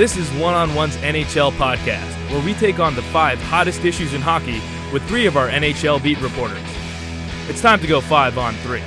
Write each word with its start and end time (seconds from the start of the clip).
This 0.00 0.16
is 0.16 0.30
One 0.40 0.54
on 0.54 0.74
One's 0.74 0.96
NHL 0.96 1.52
podcast, 1.58 2.30
where 2.30 2.42
we 2.42 2.54
take 2.54 2.78
on 2.78 2.94
the 2.94 3.02
five 3.02 3.38
hottest 3.38 3.84
issues 3.84 4.14
in 4.14 4.22
hockey 4.22 4.62
with 4.94 5.06
three 5.06 5.26
of 5.26 5.36
our 5.36 5.50
NHL 5.50 6.02
beat 6.02 6.18
reporters. 6.22 6.62
It's 7.50 7.60
time 7.60 7.80
to 7.80 7.86
go 7.86 8.00
five 8.00 8.38
on 8.38 8.54
three. 8.62 8.80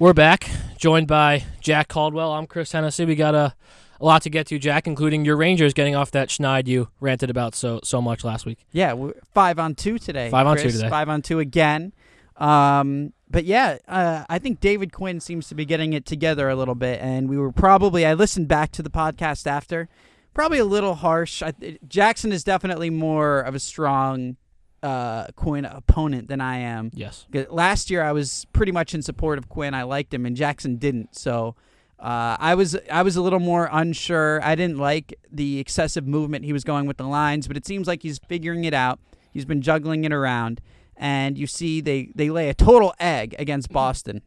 We're 0.00 0.12
back, 0.12 0.50
joined 0.76 1.06
by 1.06 1.44
Jack 1.60 1.86
Caldwell. 1.86 2.32
I'm 2.32 2.48
Chris 2.48 2.72
Hennessy. 2.72 3.04
We 3.04 3.14
got 3.14 3.36
a, 3.36 3.54
a 4.00 4.04
lot 4.04 4.22
to 4.22 4.28
get 4.28 4.48
to, 4.48 4.58
Jack, 4.58 4.88
including 4.88 5.24
your 5.24 5.36
Rangers 5.36 5.72
getting 5.72 5.94
off 5.94 6.10
that 6.10 6.28
schneid 6.28 6.66
you 6.66 6.88
ranted 6.98 7.30
about 7.30 7.54
so 7.54 7.78
so 7.84 8.02
much 8.02 8.24
last 8.24 8.44
week. 8.44 8.66
Yeah, 8.72 8.94
we're 8.94 9.14
five 9.34 9.60
on 9.60 9.76
two 9.76 10.00
today. 10.00 10.30
Five 10.30 10.48
on 10.48 10.56
two 10.56 10.72
today. 10.72 10.88
Five 10.88 11.08
on 11.08 11.22
two 11.22 11.38
again. 11.38 11.92
Um, 12.36 13.12
but 13.30 13.44
yeah, 13.44 13.78
uh, 13.86 14.24
I 14.28 14.38
think 14.38 14.60
David 14.60 14.92
Quinn 14.92 15.20
seems 15.20 15.48
to 15.48 15.54
be 15.54 15.64
getting 15.64 15.92
it 15.92 16.06
together 16.06 16.48
a 16.48 16.56
little 16.56 16.74
bit, 16.74 17.00
and 17.00 17.28
we 17.28 17.36
were 17.36 17.52
probably 17.52 18.06
I 18.06 18.14
listened 18.14 18.48
back 18.48 18.72
to 18.72 18.82
the 18.82 18.90
podcast 18.90 19.46
after, 19.46 19.88
probably 20.34 20.58
a 20.58 20.64
little 20.64 20.94
harsh. 20.94 21.42
I, 21.42 21.52
Jackson 21.86 22.32
is 22.32 22.44
definitely 22.44 22.90
more 22.90 23.40
of 23.40 23.54
a 23.54 23.60
strong 23.60 24.36
uh, 24.82 25.26
Quinn 25.36 25.64
opponent 25.64 26.28
than 26.28 26.40
I 26.40 26.58
am. 26.58 26.90
Yes. 26.94 27.26
Last 27.50 27.90
year 27.90 28.02
I 28.02 28.12
was 28.12 28.46
pretty 28.52 28.72
much 28.72 28.94
in 28.94 29.02
support 29.02 29.38
of 29.38 29.48
Quinn. 29.48 29.74
I 29.74 29.82
liked 29.82 30.12
him, 30.14 30.24
and 30.24 30.36
Jackson 30.36 30.76
didn't. 30.76 31.16
So 31.16 31.54
uh, 31.98 32.36
I 32.38 32.54
was 32.54 32.76
I 32.90 33.02
was 33.02 33.16
a 33.16 33.22
little 33.22 33.40
more 33.40 33.68
unsure. 33.72 34.40
I 34.42 34.54
didn't 34.54 34.78
like 34.78 35.18
the 35.30 35.58
excessive 35.58 36.06
movement 36.06 36.44
he 36.44 36.52
was 36.52 36.64
going 36.64 36.86
with 36.86 36.96
the 36.96 37.06
lines, 37.06 37.48
but 37.48 37.56
it 37.56 37.66
seems 37.66 37.86
like 37.86 38.02
he's 38.02 38.18
figuring 38.28 38.64
it 38.64 38.74
out. 38.74 39.00
He's 39.32 39.44
been 39.44 39.60
juggling 39.62 40.04
it 40.04 40.12
around, 40.12 40.60
and 40.98 41.38
you 41.38 41.46
see 41.46 41.80
they 41.80 42.10
they 42.14 42.28
lay 42.28 42.48
a 42.48 42.54
total 42.54 42.94
egg 43.00 43.34
against 43.38 43.68
mm-hmm. 43.68 43.74
Boston, 43.74 44.22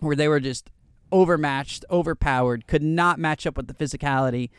where 0.00 0.16
they 0.16 0.28
were 0.28 0.40
just 0.40 0.70
overmatched, 1.12 1.84
overpowered, 1.90 2.66
could 2.66 2.82
not 2.82 3.18
match 3.18 3.46
up 3.46 3.56
with 3.56 3.68
the 3.68 3.74
physicality, 3.74 4.50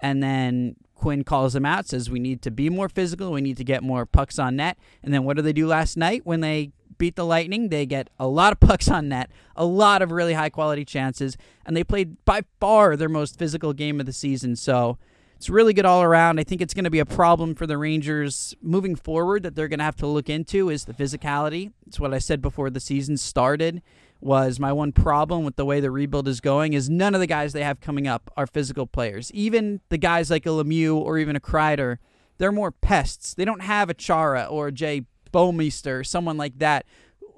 and 0.00 0.22
then. 0.22 0.76
Quinn 0.94 1.24
calls 1.24 1.54
them 1.54 1.64
out, 1.64 1.86
says 1.86 2.10
we 2.10 2.18
need 2.18 2.42
to 2.42 2.50
be 2.50 2.68
more 2.68 2.86
physical, 2.86 3.32
we 3.32 3.40
need 3.40 3.56
to 3.56 3.64
get 3.64 3.82
more 3.82 4.04
pucks 4.04 4.38
on 4.38 4.56
net. 4.56 4.76
And 5.02 5.14
then 5.14 5.24
what 5.24 5.34
do 5.36 5.40
they 5.42 5.54
do 5.54 5.66
last 5.66 5.96
night 5.96 6.26
when 6.26 6.42
they 6.42 6.72
beat 6.98 7.16
the 7.16 7.24
Lightning? 7.24 7.70
They 7.70 7.86
get 7.86 8.10
a 8.18 8.26
lot 8.26 8.52
of 8.52 8.60
pucks 8.68 8.86
on 8.86 9.08
net, 9.08 9.30
a 9.56 9.64
lot 9.64 10.02
of 10.02 10.12
really 10.12 10.34
high 10.34 10.50
quality 10.50 10.84
chances, 10.84 11.38
and 11.64 11.74
they 11.74 11.82
played 11.82 12.22
by 12.26 12.42
far 12.60 12.96
their 12.96 13.08
most 13.08 13.38
physical 13.38 13.72
game 13.72 13.98
of 13.98 14.04
the 14.04 14.12
season. 14.12 14.56
So 14.56 14.98
it's 15.40 15.48
really 15.48 15.72
good 15.72 15.86
all 15.86 16.02
around. 16.02 16.38
I 16.38 16.44
think 16.44 16.60
it's 16.60 16.74
going 16.74 16.84
to 16.84 16.90
be 16.90 16.98
a 16.98 17.06
problem 17.06 17.54
for 17.54 17.66
the 17.66 17.78
Rangers 17.78 18.54
moving 18.60 18.94
forward 18.94 19.42
that 19.44 19.56
they're 19.56 19.68
going 19.68 19.78
to 19.78 19.84
have 19.86 19.96
to 19.96 20.06
look 20.06 20.28
into 20.28 20.68
is 20.68 20.84
the 20.84 20.92
physicality. 20.92 21.72
It's 21.86 21.98
what 21.98 22.12
I 22.12 22.18
said 22.18 22.42
before 22.42 22.68
the 22.68 22.78
season 22.78 23.16
started 23.16 23.80
was 24.20 24.60
my 24.60 24.70
one 24.70 24.92
problem 24.92 25.46
with 25.46 25.56
the 25.56 25.64
way 25.64 25.80
the 25.80 25.90
rebuild 25.90 26.28
is 26.28 26.42
going 26.42 26.74
is 26.74 26.90
none 26.90 27.14
of 27.14 27.22
the 27.22 27.26
guys 27.26 27.54
they 27.54 27.64
have 27.64 27.80
coming 27.80 28.06
up 28.06 28.30
are 28.36 28.46
physical 28.46 28.86
players. 28.86 29.32
Even 29.32 29.80
the 29.88 29.96
guys 29.96 30.30
like 30.30 30.44
a 30.44 30.50
Lemieux 30.50 30.94
or 30.94 31.16
even 31.16 31.36
a 31.36 31.40
Kreider, 31.40 31.96
they're 32.36 32.52
more 32.52 32.70
pests. 32.70 33.32
They 33.32 33.46
don't 33.46 33.62
have 33.62 33.88
a 33.88 33.94
Chara 33.94 34.44
or 34.44 34.66
a 34.66 34.72
Jay 34.72 35.06
Bouwmeester, 35.32 36.04
someone 36.06 36.36
like 36.36 36.58
that, 36.58 36.84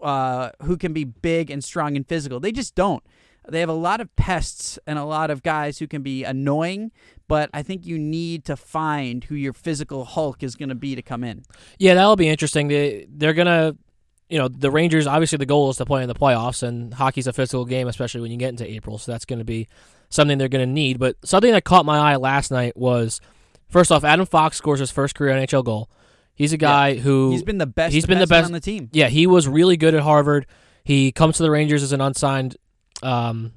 uh, 0.02 0.50
who 0.64 0.76
can 0.76 0.92
be 0.92 1.04
big 1.04 1.52
and 1.52 1.62
strong 1.62 1.94
and 1.94 2.04
physical. 2.04 2.40
They 2.40 2.50
just 2.50 2.74
don't. 2.74 3.04
They 3.48 3.60
have 3.60 3.68
a 3.68 3.72
lot 3.74 4.00
of 4.00 4.14
pests 4.16 4.78
and 4.86 4.98
a 4.98 5.04
lot 5.04 5.30
of 5.30 5.42
guys 5.42 5.78
who 5.78 5.86
can 5.88 6.02
be 6.02 6.22
annoying, 6.24 6.92
but 7.28 7.50
I 7.52 7.62
think 7.62 7.86
you 7.86 7.98
need 7.98 8.44
to 8.44 8.56
find 8.56 9.24
who 9.24 9.34
your 9.34 9.52
physical 9.52 10.04
Hulk 10.04 10.42
is 10.42 10.54
going 10.54 10.68
to 10.68 10.74
be 10.76 10.94
to 10.94 11.02
come 11.02 11.24
in. 11.24 11.42
Yeah, 11.78 11.94
that'll 11.94 12.16
be 12.16 12.28
interesting. 12.28 12.68
They 12.68 13.06
they're 13.10 13.32
gonna, 13.32 13.76
you 14.28 14.38
know, 14.38 14.48
the 14.48 14.70
Rangers. 14.70 15.06
Obviously, 15.08 15.38
the 15.38 15.46
goal 15.46 15.70
is 15.70 15.76
to 15.78 15.84
play 15.84 16.02
in 16.02 16.08
the 16.08 16.14
playoffs, 16.14 16.62
and 16.62 16.94
hockey's 16.94 17.26
a 17.26 17.32
physical 17.32 17.64
game, 17.64 17.88
especially 17.88 18.20
when 18.20 18.30
you 18.30 18.36
get 18.36 18.50
into 18.50 18.68
April. 18.70 18.96
So 18.98 19.10
that's 19.12 19.24
going 19.24 19.40
to 19.40 19.44
be 19.44 19.66
something 20.08 20.38
they're 20.38 20.48
going 20.48 20.66
to 20.66 20.72
need. 20.72 20.98
But 21.00 21.16
something 21.24 21.50
that 21.52 21.64
caught 21.64 21.84
my 21.84 21.98
eye 21.98 22.16
last 22.16 22.50
night 22.52 22.76
was, 22.76 23.20
first 23.68 23.90
off, 23.90 24.04
Adam 24.04 24.24
Fox 24.26 24.56
scores 24.56 24.78
his 24.80 24.90
first 24.90 25.14
career 25.16 25.34
NHL 25.34 25.64
goal. 25.64 25.90
He's 26.34 26.52
a 26.52 26.56
guy 26.56 26.94
who 26.94 27.30
He's 27.32 27.42
been 27.42 27.58
the 27.58 27.66
best. 27.66 27.92
he's 27.92 28.06
been 28.06 28.18
the 28.18 28.26
best- 28.26 28.46
on 28.46 28.52
the 28.52 28.60
team. 28.60 28.88
Yeah, 28.92 29.08
he 29.08 29.26
was 29.26 29.48
really 29.48 29.76
good 29.76 29.94
at 29.94 30.02
Harvard. 30.02 30.46
He 30.84 31.12
comes 31.12 31.36
to 31.36 31.42
the 31.42 31.50
Rangers 31.50 31.82
as 31.82 31.92
an 31.92 32.00
unsigned, 32.00 32.56
um, 33.02 33.52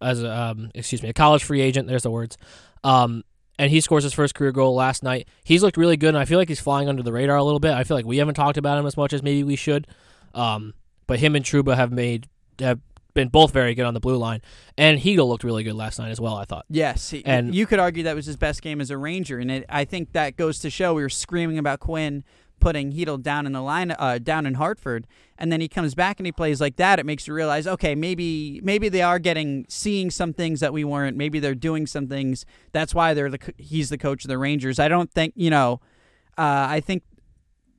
as 0.00 0.22
a, 0.22 0.30
um, 0.36 0.70
excuse 0.74 1.02
me, 1.02 1.08
a 1.08 1.12
college 1.12 1.44
free 1.44 1.60
agent. 1.60 1.88
There's 1.88 2.02
the 2.02 2.10
words. 2.10 2.36
Um, 2.84 3.24
and 3.58 3.70
he 3.70 3.80
scores 3.80 4.02
his 4.02 4.12
first 4.14 4.34
career 4.34 4.50
goal 4.50 4.74
last 4.74 5.02
night. 5.02 5.28
He's 5.44 5.62
looked 5.62 5.76
really 5.76 5.96
good, 5.96 6.08
and 6.08 6.18
I 6.18 6.24
feel 6.24 6.38
like 6.38 6.48
he's 6.48 6.60
flying 6.60 6.88
under 6.88 7.02
the 7.02 7.12
radar 7.12 7.36
a 7.36 7.44
little 7.44 7.60
bit. 7.60 7.72
I 7.72 7.84
feel 7.84 7.96
like 7.96 8.06
we 8.06 8.16
haven't 8.18 8.34
talked 8.34 8.56
about 8.56 8.78
him 8.78 8.86
as 8.86 8.96
much 8.96 9.12
as 9.12 9.22
maybe 9.22 9.44
we 9.44 9.56
should. 9.56 9.86
Um, 10.34 10.74
but 11.06 11.18
him 11.20 11.36
and 11.36 11.44
Trouba 11.44 11.76
have 11.76 11.92
made 11.92 12.26
have 12.58 12.80
been 13.14 13.28
both 13.28 13.52
very 13.52 13.74
good 13.74 13.84
on 13.84 13.92
the 13.92 14.00
blue 14.00 14.16
line, 14.16 14.40
and 14.78 14.98
Chytil 14.98 15.28
looked 15.28 15.44
really 15.44 15.62
good 15.62 15.74
last 15.74 15.98
night 15.98 16.10
as 16.10 16.18
well. 16.20 16.34
I 16.36 16.44
thought. 16.46 16.64
Yes, 16.70 17.10
he- 17.10 17.24
And- 17.26 17.54
you 17.54 17.66
could 17.66 17.78
argue 17.78 18.04
that 18.04 18.16
was 18.16 18.24
his 18.24 18.36
best 18.38 18.62
game 18.62 18.80
as 18.80 18.90
a 18.90 18.96
Ranger, 18.96 19.38
and 19.38 19.50
it, 19.50 19.66
I 19.68 19.84
think 19.84 20.12
that 20.12 20.36
goes 20.36 20.58
to 20.60 20.70
show 20.70 20.94
we 20.94 21.02
were 21.02 21.10
screaming 21.10 21.58
about 21.58 21.78
Quinn 21.80 22.24
putting 22.62 22.92
Chytil 22.92 23.20
down 23.20 23.44
in 23.44 23.52
the 23.52 23.60
line, 23.60 23.90
uh, 23.98 24.18
down 24.22 24.46
in 24.46 24.54
Hartford, 24.54 25.06
and 25.36 25.50
then 25.50 25.60
he 25.60 25.66
comes 25.68 25.94
back 25.96 26.20
and 26.20 26.26
he 26.26 26.30
plays 26.32 26.60
like 26.60 26.76
that. 26.76 27.00
It 27.00 27.04
makes 27.04 27.26
you 27.26 27.34
realize, 27.34 27.66
okay, 27.66 27.96
maybe 27.96 28.60
maybe 28.62 28.88
they 28.88 29.02
are 29.02 29.18
getting 29.18 29.66
seeing 29.68 30.10
some 30.10 30.32
things 30.32 30.60
that 30.60 30.72
we 30.72 30.84
weren't. 30.84 31.16
Maybe 31.16 31.40
they're 31.40 31.56
doing 31.56 31.86
some 31.86 32.06
things. 32.06 32.46
That's 32.70 32.94
why 32.94 33.12
they're 33.14 33.28
the 33.28 33.40
he's 33.58 33.90
the 33.90 33.98
coach 33.98 34.24
of 34.24 34.28
the 34.28 34.38
Rangers. 34.38 34.78
I 34.78 34.86
don't 34.88 35.10
think 35.10 35.34
you 35.36 35.50
know. 35.50 35.80
Uh, 36.38 36.64
I 36.70 36.80
think 36.80 37.02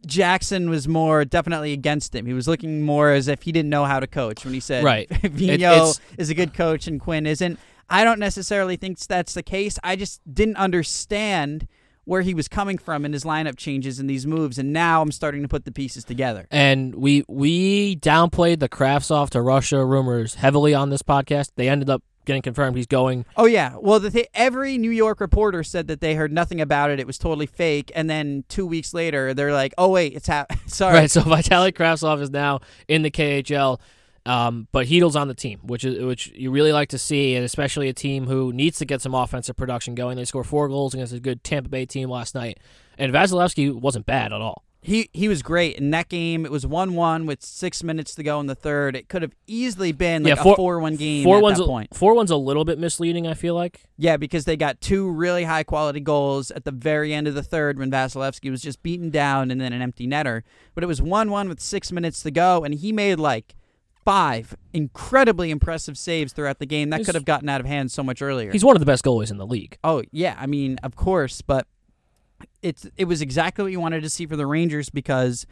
Jackson 0.05 0.69
was 0.69 0.87
more 0.87 1.23
definitely 1.23 1.71
against 1.71 2.13
him. 2.13 2.25
He 2.25 2.33
was 2.33 2.47
looking 2.47 2.81
more 2.83 3.11
as 3.11 3.27
if 3.29 3.43
he 3.43 3.51
didn't 3.53 3.69
know 3.69 3.85
how 3.85 3.99
to 4.01 4.07
coach 4.07 4.43
when 4.43 4.53
he 4.53 4.59
said 4.59 4.83
Right. 4.83 5.09
Vino 5.23 5.71
it's- 5.71 5.99
is 6.17 6.29
a 6.29 6.35
good 6.35 6.53
coach 6.53 6.87
and 6.87 6.99
Quinn 6.99 7.25
isn't. 7.25 7.57
I 7.89 8.03
don't 8.03 8.19
necessarily 8.19 8.75
think 8.75 8.99
that's 8.99 9.33
the 9.33 9.43
case. 9.43 9.79
I 9.83 9.95
just 9.95 10.21
didn't 10.31 10.57
understand 10.57 11.67
where 12.05 12.21
he 12.21 12.33
was 12.33 12.47
coming 12.47 12.77
from 12.77 13.05
in 13.05 13.13
his 13.13 13.23
lineup 13.23 13.57
changes 13.57 13.99
and 13.99 14.09
these 14.09 14.27
moves, 14.27 14.57
and 14.57 14.73
now 14.73 15.01
I'm 15.01 15.11
starting 15.11 15.41
to 15.41 15.47
put 15.47 15.65
the 15.65 15.71
pieces 15.71 16.03
together. 16.03 16.47
And 16.51 16.95
we 16.95 17.23
we 17.27 17.95
downplayed 17.97 18.59
the 18.59 18.69
Kravtsov 18.69 19.29
to 19.31 19.41
Russia 19.41 19.85
rumors 19.85 20.35
heavily 20.35 20.73
on 20.73 20.89
this 20.89 21.01
podcast. 21.01 21.51
They 21.55 21.69
ended 21.69 21.89
up 21.89 22.03
getting 22.25 22.41
confirmed 22.41 22.77
he's 22.77 22.87
going 22.87 23.25
Oh 23.35 23.45
yeah, 23.45 23.75
well, 23.79 23.99
the 23.99 24.09
th- 24.09 24.27
every 24.33 24.77
New 24.77 24.91
York 24.91 25.19
reporter 25.19 25.63
said 25.63 25.87
that 25.87 25.99
they 26.01 26.15
heard 26.15 26.31
nothing 26.31 26.61
about 26.61 26.89
it. 26.89 26.99
It 26.99 27.07
was 27.07 27.17
totally 27.17 27.45
fake, 27.45 27.91
and 27.95 28.09
then 28.09 28.45
two 28.47 28.65
weeks 28.65 28.93
later, 28.93 29.33
they're 29.33 29.53
like, 29.53 29.73
"Oh 29.77 29.89
wait, 29.89 30.13
it's 30.13 30.27
hap- 30.27 30.51
sorry." 30.67 30.95
Right, 30.95 31.11
so 31.11 31.21
Vitaly 31.21 31.73
Kravtsov 31.73 32.21
is 32.21 32.29
now 32.31 32.59
in 32.87 33.01
the 33.01 33.11
KHL, 33.11 33.79
um, 34.25 34.67
but 34.71 34.87
Chytil's 34.87 35.15
on 35.15 35.27
the 35.27 35.33
team, 35.33 35.59
which 35.63 35.83
is 35.83 36.03
which 36.03 36.31
you 36.35 36.49
really 36.51 36.71
like 36.71 36.89
to 36.89 36.97
see, 36.97 37.35
and 37.35 37.43
especially 37.43 37.89
a 37.89 37.93
team 37.93 38.27
who 38.27 38.53
needs 38.53 38.77
to 38.79 38.85
get 38.85 39.01
some 39.01 39.13
offensive 39.13 39.55
production 39.57 39.95
going. 39.95 40.15
They 40.17 40.25
scored 40.25 40.47
four 40.47 40.67
goals 40.69 40.93
against 40.93 41.13
a 41.13 41.19
good 41.19 41.43
Tampa 41.43 41.69
Bay 41.69 41.85
team 41.85 42.09
last 42.09 42.33
night, 42.35 42.59
and 42.97 43.11
Vasilevskiy 43.13 43.73
wasn't 43.73 44.05
bad 44.05 44.31
at 44.31 44.39
all. 44.41 44.63
He 44.85 45.09
he 45.13 45.29
was 45.29 45.41
great 45.41 45.77
in 45.77 45.91
that 45.91 46.09
game. 46.09 46.45
It 46.45 46.51
was 46.51 46.67
one 46.67 46.93
one 46.93 47.25
with 47.25 47.41
six 47.41 47.83
minutes 47.83 48.15
to 48.15 48.23
go 48.23 48.39
in 48.41 48.47
the 48.47 48.55
third. 48.55 48.97
It 48.97 49.07
could 49.07 49.21
have 49.21 49.31
easily 49.47 49.93
been 49.93 50.23
like 50.23 50.35
Yeah, 50.35 50.43
four- 50.43 50.53
a 50.53 50.55
four 50.57 50.79
one 50.81 50.97
game 50.97 51.23
Four 51.23 51.37
at 51.37 51.43
one's 51.43 51.57
that 51.57 51.63
a, 51.63 51.67
point. 51.67 51.95
four 51.95 52.13
one's 52.13 52.31
a 52.31 52.35
little 52.35 52.65
bit 52.65 52.77
misleading. 52.79 53.25
I 53.25 53.33
feel 53.33 53.55
like 53.55 53.83
Yeah, 53.97 54.17
because 54.17 54.43
they 54.43 54.57
got 54.57 54.81
two 54.81 55.09
really 55.09 55.45
high 55.45 55.63
quality 55.63 56.01
goals 56.01 56.51
at 56.51 56.65
the 56.65 56.71
very 56.71 57.13
end 57.13 57.29
of 57.29 57.33
the 57.33 57.43
third 57.43 57.79
when 57.79 57.91
Vasilevskiy 57.91 58.51
was 58.51 58.61
just 58.61 58.83
beaten 58.83 59.09
down 59.09 59.51
and 59.51 59.61
then 59.61 59.71
an 59.71 59.81
empty 59.81 60.05
netter. 60.05 60.41
But 60.75 60.83
it 60.83 60.87
was 60.87 61.01
1 61.01 61.31
1 61.31 61.47
with 61.47 61.61
six 61.61 61.93
minutes 61.93 62.21
to 62.23 62.31
go, 62.31 62.65
and 62.65 62.73
he 62.73 62.91
made 62.91 63.19
like 63.21 63.55
five 64.05 64.55
incredibly 64.73 65.49
impressive 65.51 65.97
saves 65.97 66.33
throughout 66.33 66.59
the 66.59 66.65
game. 66.65 66.89
That 66.89 66.97
He's- 66.97 67.05
could 67.07 67.15
have 67.15 67.25
gotten 67.25 67.47
out 67.49 67.59
of 67.61 67.67
hand 67.67 67.91
so 67.91 68.03
much 68.03 68.21
earlier. 68.21 68.51
he's 68.51 68.65
one 68.65 68.75
of 68.75 68.79
the 68.79 68.85
best 68.85 69.03
goalies 69.03 69.31
in 69.31 69.37
the 69.37 69.45
league. 69.47 69.77
Oh 69.83 70.03
yeah, 70.11 70.35
I 70.39 70.45
mean, 70.47 70.77
of 70.83 70.95
course, 70.95 71.41
but 71.41 71.67
it's 72.61 72.87
it 72.97 73.05
was 73.05 73.21
exactly 73.21 73.63
what 73.63 73.71
you 73.71 73.79
wanted 73.79 74.03
to 74.03 74.09
see 74.09 74.25
for 74.25 74.35
the 74.35 74.45
Rangers 74.45 74.89
because 74.89 75.45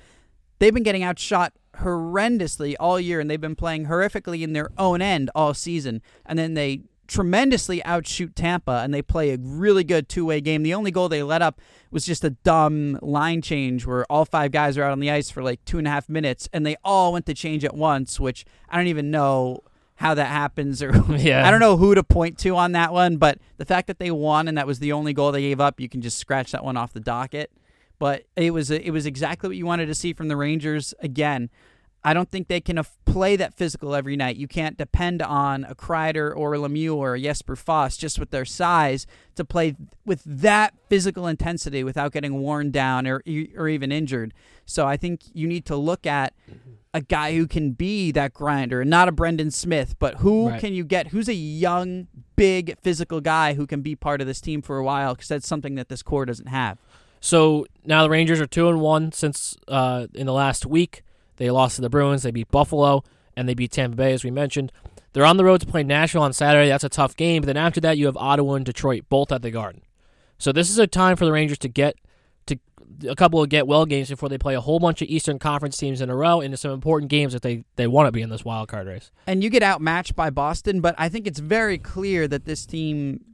they've 0.59 0.73
been 0.73 0.83
getting 0.83 1.03
outshot 1.03 1.53
horrendously 1.77 2.75
all 2.79 2.99
year 2.99 3.19
and 3.19 3.29
they've 3.29 3.39
been 3.41 3.55
playing 3.55 3.85
horrifically 3.85 4.41
in 4.41 4.53
their 4.53 4.69
own 4.77 5.01
end 5.01 5.29
all 5.33 5.53
season. 5.53 6.01
And 6.25 6.37
then 6.37 6.53
they 6.53 6.81
tremendously 7.11 7.83
outshoot 7.83 8.33
Tampa 8.37 8.79
and 8.83 8.93
they 8.93 9.01
play 9.01 9.31
a 9.31 9.37
really 9.37 9.83
good 9.83 10.07
two-way 10.07 10.39
game. 10.39 10.63
The 10.63 10.73
only 10.73 10.91
goal 10.91 11.09
they 11.09 11.21
let 11.21 11.41
up 11.41 11.59
was 11.91 12.05
just 12.05 12.23
a 12.23 12.29
dumb 12.29 12.97
line 13.01 13.41
change 13.41 13.85
where 13.85 14.05
all 14.09 14.23
five 14.23 14.51
guys 14.51 14.77
are 14.77 14.83
out 14.83 14.93
on 14.93 15.01
the 15.01 15.11
ice 15.11 15.29
for 15.29 15.43
like 15.43 15.63
two 15.65 15.77
and 15.77 15.85
a 15.85 15.89
half 15.89 16.07
minutes 16.07 16.47
and 16.53 16.65
they 16.65 16.77
all 16.85 17.11
went 17.11 17.25
to 17.25 17.33
change 17.33 17.65
at 17.65 17.75
once, 17.75 18.17
which 18.17 18.45
I 18.69 18.77
don't 18.77 18.87
even 18.87 19.11
know 19.11 19.59
how 19.95 20.13
that 20.13 20.27
happens 20.27 20.81
or 20.81 20.95
Yeah. 21.17 21.45
I 21.45 21.51
don't 21.51 21.59
know 21.59 21.75
who 21.75 21.95
to 21.95 22.03
point 22.03 22.37
to 22.39 22.55
on 22.55 22.71
that 22.71 22.93
one, 22.93 23.17
but 23.17 23.39
the 23.57 23.65
fact 23.65 23.87
that 23.87 23.99
they 23.99 24.09
won 24.09 24.47
and 24.47 24.57
that 24.57 24.65
was 24.65 24.79
the 24.79 24.93
only 24.93 25.11
goal 25.11 25.33
they 25.33 25.41
gave 25.41 25.59
up, 25.59 25.81
you 25.81 25.89
can 25.89 26.01
just 26.01 26.17
scratch 26.17 26.53
that 26.53 26.63
one 26.63 26.77
off 26.77 26.93
the 26.93 27.01
docket. 27.01 27.51
But 27.99 28.23
it 28.37 28.51
was 28.51 28.71
it 28.71 28.89
was 28.89 29.05
exactly 29.05 29.49
what 29.49 29.57
you 29.57 29.65
wanted 29.65 29.85
to 29.87 29.93
see 29.93 30.13
from 30.13 30.27
the 30.27 30.35
Rangers 30.37 30.93
again. 31.01 31.51
I 32.03 32.13
don't 32.15 32.31
think 32.31 32.47
they 32.47 32.61
can 32.61 32.77
af- 32.79 32.97
play 33.05 33.35
that 33.35 33.53
physical 33.53 33.93
every 33.93 34.15
night. 34.15 34.35
You 34.35 34.47
can't 34.47 34.75
depend 34.77 35.21
on 35.21 35.63
a 35.65 35.75
Kreider 35.75 36.35
or 36.35 36.55
a 36.55 36.57
Lemieux 36.57 36.95
or 36.95 37.13
a 37.13 37.21
Jesper 37.21 37.55
Fast 37.55 37.99
just 37.99 38.17
with 38.17 38.31
their 38.31 38.45
size 38.45 39.05
to 39.35 39.45
play 39.45 39.75
with 40.03 40.23
that 40.25 40.73
physical 40.89 41.27
intensity 41.27 41.83
without 41.83 42.11
getting 42.11 42.39
worn 42.41 42.71
down 42.71 43.05
or 43.05 43.21
or 43.55 43.67
even 43.69 43.91
injured. 43.91 44.33
So 44.65 44.87
I 44.87 44.97
think 44.97 45.21
you 45.33 45.47
need 45.47 45.65
to 45.65 45.75
look 45.75 46.07
at 46.07 46.33
a 46.93 47.01
guy 47.01 47.35
who 47.35 47.47
can 47.47 47.71
be 47.71 48.11
that 48.11 48.33
grinder, 48.33 48.83
not 48.83 49.07
a 49.07 49.11
Brendan 49.11 49.51
Smith, 49.51 49.95
but 49.99 50.15
who 50.15 50.49
Right. 50.49 50.59
can 50.59 50.73
you 50.73 50.83
get? 50.83 51.07
Who's 51.09 51.29
a 51.29 51.33
young, 51.33 52.07
big, 52.35 52.77
physical 52.81 53.21
guy 53.21 53.53
who 53.53 53.65
can 53.67 53.81
be 53.81 53.95
part 53.95 54.21
of 54.21 54.27
this 54.27 54.41
team 54.41 54.61
for 54.61 54.77
a 54.77 54.83
while? 54.83 55.13
Because 55.13 55.29
that's 55.29 55.47
something 55.47 55.75
that 55.75 55.87
this 55.87 56.01
core 56.03 56.25
doesn't 56.25 56.47
have. 56.47 56.79
So 57.21 57.65
now 57.85 58.03
the 58.03 58.09
Rangers 58.09 58.41
are 58.41 58.47
two 58.47 58.67
and 58.67 58.81
one 58.81 59.11
since 59.11 59.55
uh, 59.67 60.07
in 60.15 60.25
the 60.25 60.33
last 60.33 60.65
week. 60.65 61.03
They 61.41 61.49
lost 61.49 61.77
to 61.77 61.81
the 61.81 61.89
Bruins. 61.89 62.21
They 62.21 62.29
beat 62.29 62.51
Buffalo 62.51 63.03
and 63.35 63.49
they 63.49 63.55
beat 63.55 63.71
Tampa 63.71 63.97
Bay, 63.97 64.13
as 64.13 64.23
we 64.23 64.29
mentioned. 64.29 64.71
They're 65.13 65.25
on 65.25 65.37
the 65.37 65.43
road 65.43 65.59
to 65.61 65.65
play 65.65 65.81
Nashville 65.81 66.21
on 66.21 66.33
Saturday. 66.33 66.69
That's 66.69 66.83
a 66.83 66.89
tough 66.89 67.15
game. 67.15 67.41
But 67.41 67.47
then 67.47 67.57
after 67.57 67.81
that, 67.81 67.97
you 67.97 68.05
have 68.05 68.15
Ottawa 68.15 68.53
and 68.53 68.65
Detroit, 68.65 69.05
both 69.09 69.31
at 69.31 69.41
the 69.41 69.49
Garden. 69.49 69.81
So 70.37 70.51
this 70.51 70.69
is 70.69 70.77
a 70.77 70.85
time 70.85 71.15
for 71.15 71.25
the 71.25 71.31
Rangers 71.31 71.57
to 71.57 71.67
get 71.67 71.95
to 72.45 72.59
a 73.09 73.15
couple 73.15 73.41
of 73.41 73.49
get 73.49 73.65
well 73.65 73.87
games 73.87 74.07
before 74.07 74.29
they 74.29 74.37
play 74.37 74.53
a 74.53 74.61
whole 74.61 74.79
bunch 74.79 75.01
of 75.01 75.07
Eastern 75.07 75.39
Conference 75.39 75.77
teams 75.77 75.99
in 75.99 76.11
a 76.11 76.15
row 76.15 76.41
into 76.41 76.57
some 76.57 76.69
important 76.69 77.09
games 77.09 77.33
that 77.33 77.41
they, 77.41 77.63
they 77.75 77.87
want 77.87 78.05
to 78.05 78.11
be 78.11 78.21
in 78.21 78.29
this 78.29 78.45
wild 78.45 78.67
card 78.67 78.85
race. 78.85 79.09
And 79.25 79.43
you 79.43 79.49
get 79.49 79.63
outmatched 79.63 80.15
by 80.15 80.29
Boston, 80.29 80.79
but 80.79 80.93
I 80.99 81.09
think 81.09 81.25
it's 81.25 81.39
very 81.39 81.79
clear 81.79 82.27
that 82.27 82.45
this 82.45 82.67
team 82.67 83.25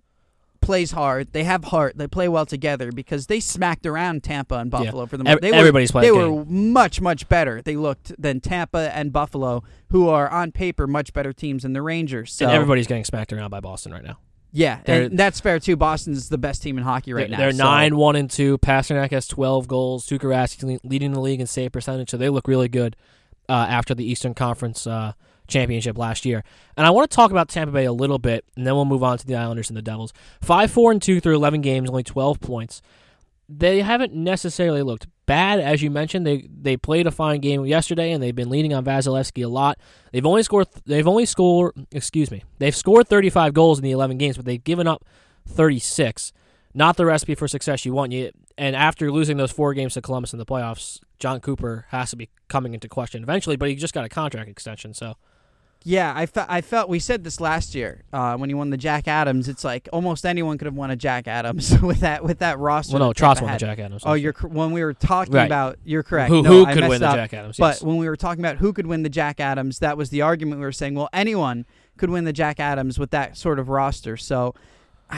plays 0.68 0.92
hard. 0.92 1.32
They 1.34 1.44
have 1.46 1.64
heart. 1.64 1.98
They 1.98 2.06
play 2.08 2.28
well 2.28 2.46
together 2.46 2.92
because 2.92 3.26
they 3.26 3.40
smacked 3.40 3.86
around 3.88 4.24
Tampa 4.24 4.56
and 4.56 4.72
Yeah. 4.72 4.78
Buffalo 4.80 5.06
for 5.08 5.18
the 5.18 5.24
most. 5.24 5.42
They 5.42 5.50
were, 5.52 5.58
everybody's 5.58 5.92
played 5.92 6.04
They 6.04 6.10
the 6.20 6.30
were 6.32 6.46
much 6.46 7.02
much 7.02 7.28
better. 7.30 7.62
They 7.64 7.76
looked 7.76 8.12
than 8.22 8.40
Tampa 8.42 8.92
and 8.96 9.12
Buffalo, 9.12 9.64
who 9.90 10.08
are 10.10 10.30
on 10.30 10.52
paper 10.52 10.86
much 10.86 11.14
better 11.14 11.34
teams 11.34 11.64
than 11.64 11.74
the 11.74 11.82
Rangers. 11.82 12.32
So 12.32 12.46
and 12.46 12.54
everybody's 12.54 12.86
getting 12.86 13.06
smacked 13.06 13.34
around 13.34 13.50
by 13.50 13.60
Boston 13.62 13.92
right 13.94 14.04
now. 14.04 14.20
yeah, 14.52 14.80
They're- 14.86 15.04
and 15.04 15.18
that's 15.18 15.40
fair 15.40 15.60
too. 15.60 15.76
Boston's 15.76 16.30
the 16.30 16.38
best 16.38 16.62
team 16.62 16.78
in 16.78 16.84
hockey 16.84 17.14
right 17.14 17.22
they're, 17.30 17.30
now. 17.30 17.38
They're 17.38 17.52
so- 17.54 17.64
nine 17.64 17.96
one 17.96 18.16
and 18.16 18.30
two. 18.30 18.58
Pastrnak 18.60 19.12
has 19.12 19.28
twelve 19.28 19.68
goals. 19.68 20.06
Tuukka 20.06 20.22
Rask 20.26 20.80
leading 20.84 21.14
the 21.14 21.22
league 21.22 21.40
in 21.42 21.48
save 21.48 21.72
percentage, 21.72 22.10
so 22.12 22.18
they 22.18 22.30
look 22.30 22.48
really 22.48 22.68
good 22.70 22.96
uh, 23.50 23.66
after 23.70 23.96
the 23.96 24.04
Eastern 24.04 24.34
Conference 24.34 24.86
uh, 24.86 25.14
championship 25.48 25.98
last 25.98 26.26
year. 26.26 26.44
And 26.76 26.86
I 26.86 26.90
want 26.92 27.10
to 27.10 27.16
talk 27.16 27.32
about 27.32 27.50
Tampa 27.50 27.72
Bay 27.72 27.86
a 27.86 27.94
little 27.94 28.20
bit, 28.20 28.46
and 28.56 28.66
then 28.66 28.76
we'll 28.76 28.86
move 28.86 29.04
on 29.04 29.18
to 29.18 29.26
the 29.26 29.36
Islanders 29.36 29.70
and 29.70 29.78
the 29.78 29.82
Devils. 29.82 30.14
Five 30.42 30.72
four 30.72 30.92
and 30.92 31.02
two 31.02 31.20
through 31.20 31.36
eleven 31.36 31.62
games, 31.62 31.90
only 31.90 32.04
twelve 32.04 32.40
points. 32.40 32.82
They 33.50 33.82
haven't 33.82 34.14
necessarily 34.14 34.82
looked 34.82 35.08
bad, 35.26 35.60
as 35.60 35.82
you 35.82 35.90
mentioned. 35.90 36.28
They 36.28 36.48
they 36.50 36.76
played 36.76 37.08
a 37.08 37.12
fine 37.12 37.40
game 37.40 37.66
yesterday, 37.66 38.12
and 38.12 38.22
they've 38.22 38.36
been 38.36 38.50
leading 38.50 38.74
on 38.74 38.84
Vasilevskiy 38.84 39.46
a 39.46 39.48
lot. 39.48 39.78
They've 40.12 40.26
only 40.26 40.44
scored. 40.44 40.68
They've 40.86 41.08
only 41.08 41.26
scored. 41.26 41.74
Excuse 41.92 42.30
me. 42.30 42.44
They've 42.60 42.76
scored 42.76 43.08
thirty 43.08 43.30
five 43.30 43.54
goals 43.54 43.80
in 43.80 43.84
the 43.84 43.92
eleven 43.92 44.18
games, 44.18 44.36
but 44.36 44.46
they've 44.46 44.64
given 44.64 44.88
up 44.88 45.06
thirty 45.48 45.80
six. 45.80 46.34
Not 46.74 46.98
the 46.98 47.06
recipe 47.06 47.36
for 47.36 47.48
success 47.48 47.86
you 47.86 47.94
want. 47.94 48.12
You 48.12 48.32
and 48.58 48.76
after 48.76 49.12
losing 49.12 49.38
those 49.38 49.52
four 49.52 49.74
games 49.74 49.94
to 49.94 50.02
Columbus 50.02 50.34
in 50.34 50.40
the 50.40 50.46
playoffs, 50.46 51.00
Jon 51.20 51.40
Cooper 51.40 51.86
has 51.90 52.10
to 52.10 52.16
be 52.16 52.30
coming 52.50 52.74
into 52.74 52.90
question 52.90 53.24
eventually. 53.24 53.56
But 53.56 53.70
he 53.70 53.76
just 53.76 53.94
got 53.94 54.04
a 54.04 54.10
contract 54.10 54.50
extension, 54.50 54.94
so 54.94 55.16
Yeah, 55.90 56.12
I, 56.14 56.26
fe- 56.26 56.46
I 56.50 56.60
felt 56.60 56.90
we 56.90 57.00
said 57.00 57.24
this 57.24 57.40
last 57.40 57.74
year 57.74 58.04
uh, 58.12 58.36
when 58.36 58.50
he 58.50 58.54
won 58.54 58.72
the 58.72 58.78
Jack 58.78 59.08
Adams. 59.08 59.48
It's 59.48 59.64
like 59.64 59.88
almost 59.94 60.26
anyone 60.26 60.58
could 60.58 60.66
have 60.66 60.76
won 60.76 60.92
a 60.92 60.98
Jack 60.98 61.30
Adams 61.30 61.80
with 61.82 62.02
that 62.02 62.26
with 62.26 62.40
that 62.40 62.60
roster. 62.60 62.98
well, 62.98 63.08
no, 63.08 63.14
Trotz 63.14 63.42
won 63.42 63.54
the. 63.54 63.58
Jack 63.58 63.80
Adams. 63.80 64.04
Oh, 64.06 64.14
you're 64.14 64.34
cor- 64.34 64.50
when 64.50 64.72
we 64.72 64.84
were 64.84 64.94
talking 64.94 65.34
Right. 65.34 65.46
about. 65.46 65.78
You're 65.86 66.04
correct. 66.04 66.30
who 66.30 66.42
No, 66.42 66.50
who 66.50 66.66
I 66.66 66.74
could 66.74 66.88
win 66.90 67.00
the. 67.00 67.14
Jack 67.14 67.34
Adams? 67.34 67.56
But 67.58 67.82
when 67.82 67.96
we 67.96 68.10
were 68.10 68.18
talking 68.18 68.44
about 68.44 68.58
who 68.58 68.74
could 68.74 68.86
win 68.86 69.04
the 69.04 69.10
Jack 69.10 69.40
Adams, 69.40 69.80
that 69.80 69.96
was 69.98 70.10
the 70.10 70.22
argument 70.22 70.60
we 70.60 70.66
were 70.66 70.74
saying. 70.74 70.94
Well, 70.96 71.08
anyone 71.14 71.66
could 71.96 72.10
win 72.10 72.26
the 72.26 72.34
Jack 72.34 72.60
Adams 72.60 73.00
with 73.00 73.12
that 73.12 73.38
sort 73.38 73.58
of 73.58 73.70
roster. 73.70 74.18
So 74.18 74.56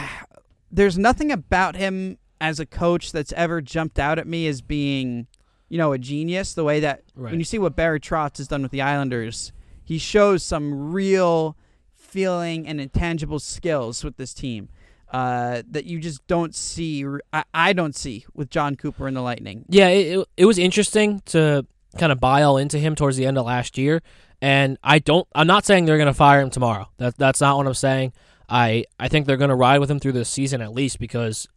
there's 0.70 0.98
nothing 0.98 1.32
about 1.32 1.76
him 1.76 2.18
as 2.40 2.60
a 2.60 2.66
coach 2.66 3.12
that's 3.12 3.32
ever 3.32 3.60
jumped 3.60 3.98
out 3.98 4.18
at 4.18 4.26
me 4.26 4.46
as 4.46 4.60
being, 4.62 5.26
you 5.68 5.78
know, 5.78 5.92
a 5.92 5.98
genius. 5.98 6.54
The 6.54 6.64
way 6.64 6.80
that 6.80 7.02
Right. 7.14 7.30
when 7.32 7.40
you 7.40 7.44
see 7.44 7.58
what 7.58 7.76
Barry 7.76 8.00
Trotz 8.00 8.38
has 8.38 8.48
done 8.48 8.62
with 8.62 8.70
the 8.70 8.80
Islanders, 8.82 9.52
he 9.90 9.98
shows 9.98 10.44
some 10.44 10.92
real 10.92 11.56
feeling 11.96 12.64
and 12.64 12.80
intangible 12.80 13.40
skills 13.40 14.04
with 14.04 14.16
this 14.18 14.32
team. 14.32 14.68
Uh, 15.12 15.62
that 15.68 15.84
you 15.84 15.98
just 15.98 16.24
don't 16.28 16.54
see. 16.54 17.04
I, 17.32 17.42
I 17.52 17.72
don't 17.72 17.96
see 17.96 18.24
with 18.32 18.50
Jon 18.50 18.76
Cooper 18.76 19.08
and 19.08 19.16
the 19.16 19.20
Lightning. 19.20 19.64
Yeah, 19.68 19.88
it, 19.88 20.28
it, 20.36 20.44
was 20.44 20.58
interesting 20.58 21.22
to 21.26 21.66
kind 21.98 22.12
of 22.12 22.20
buy 22.20 22.44
all 22.44 22.56
into 22.56 22.78
him 22.78 22.94
towards 22.94 23.16
the 23.16 23.26
end 23.26 23.36
of 23.36 23.46
last 23.46 23.76
year, 23.76 24.00
and 24.40 24.78
I 24.84 25.00
don't. 25.00 25.26
I'm 25.34 25.48
not 25.48 25.66
saying 25.66 25.86
they're 25.86 25.96
going 25.96 26.06
to 26.06 26.14
fire 26.14 26.40
him 26.40 26.50
tomorrow. 26.50 26.88
That 26.98 27.18
that's 27.18 27.40
not 27.40 27.56
what 27.56 27.66
I'm 27.66 27.74
saying. 27.74 28.12
I 28.48 28.84
I 29.00 29.08
think 29.08 29.26
they're 29.26 29.36
going 29.36 29.50
to 29.50 29.56
ride 29.56 29.80
with 29.80 29.90
him 29.90 29.98
through 29.98 30.12
the 30.12 30.24
season 30.24 30.62
at 30.62 30.72
least 30.72 31.00
because 31.00 31.48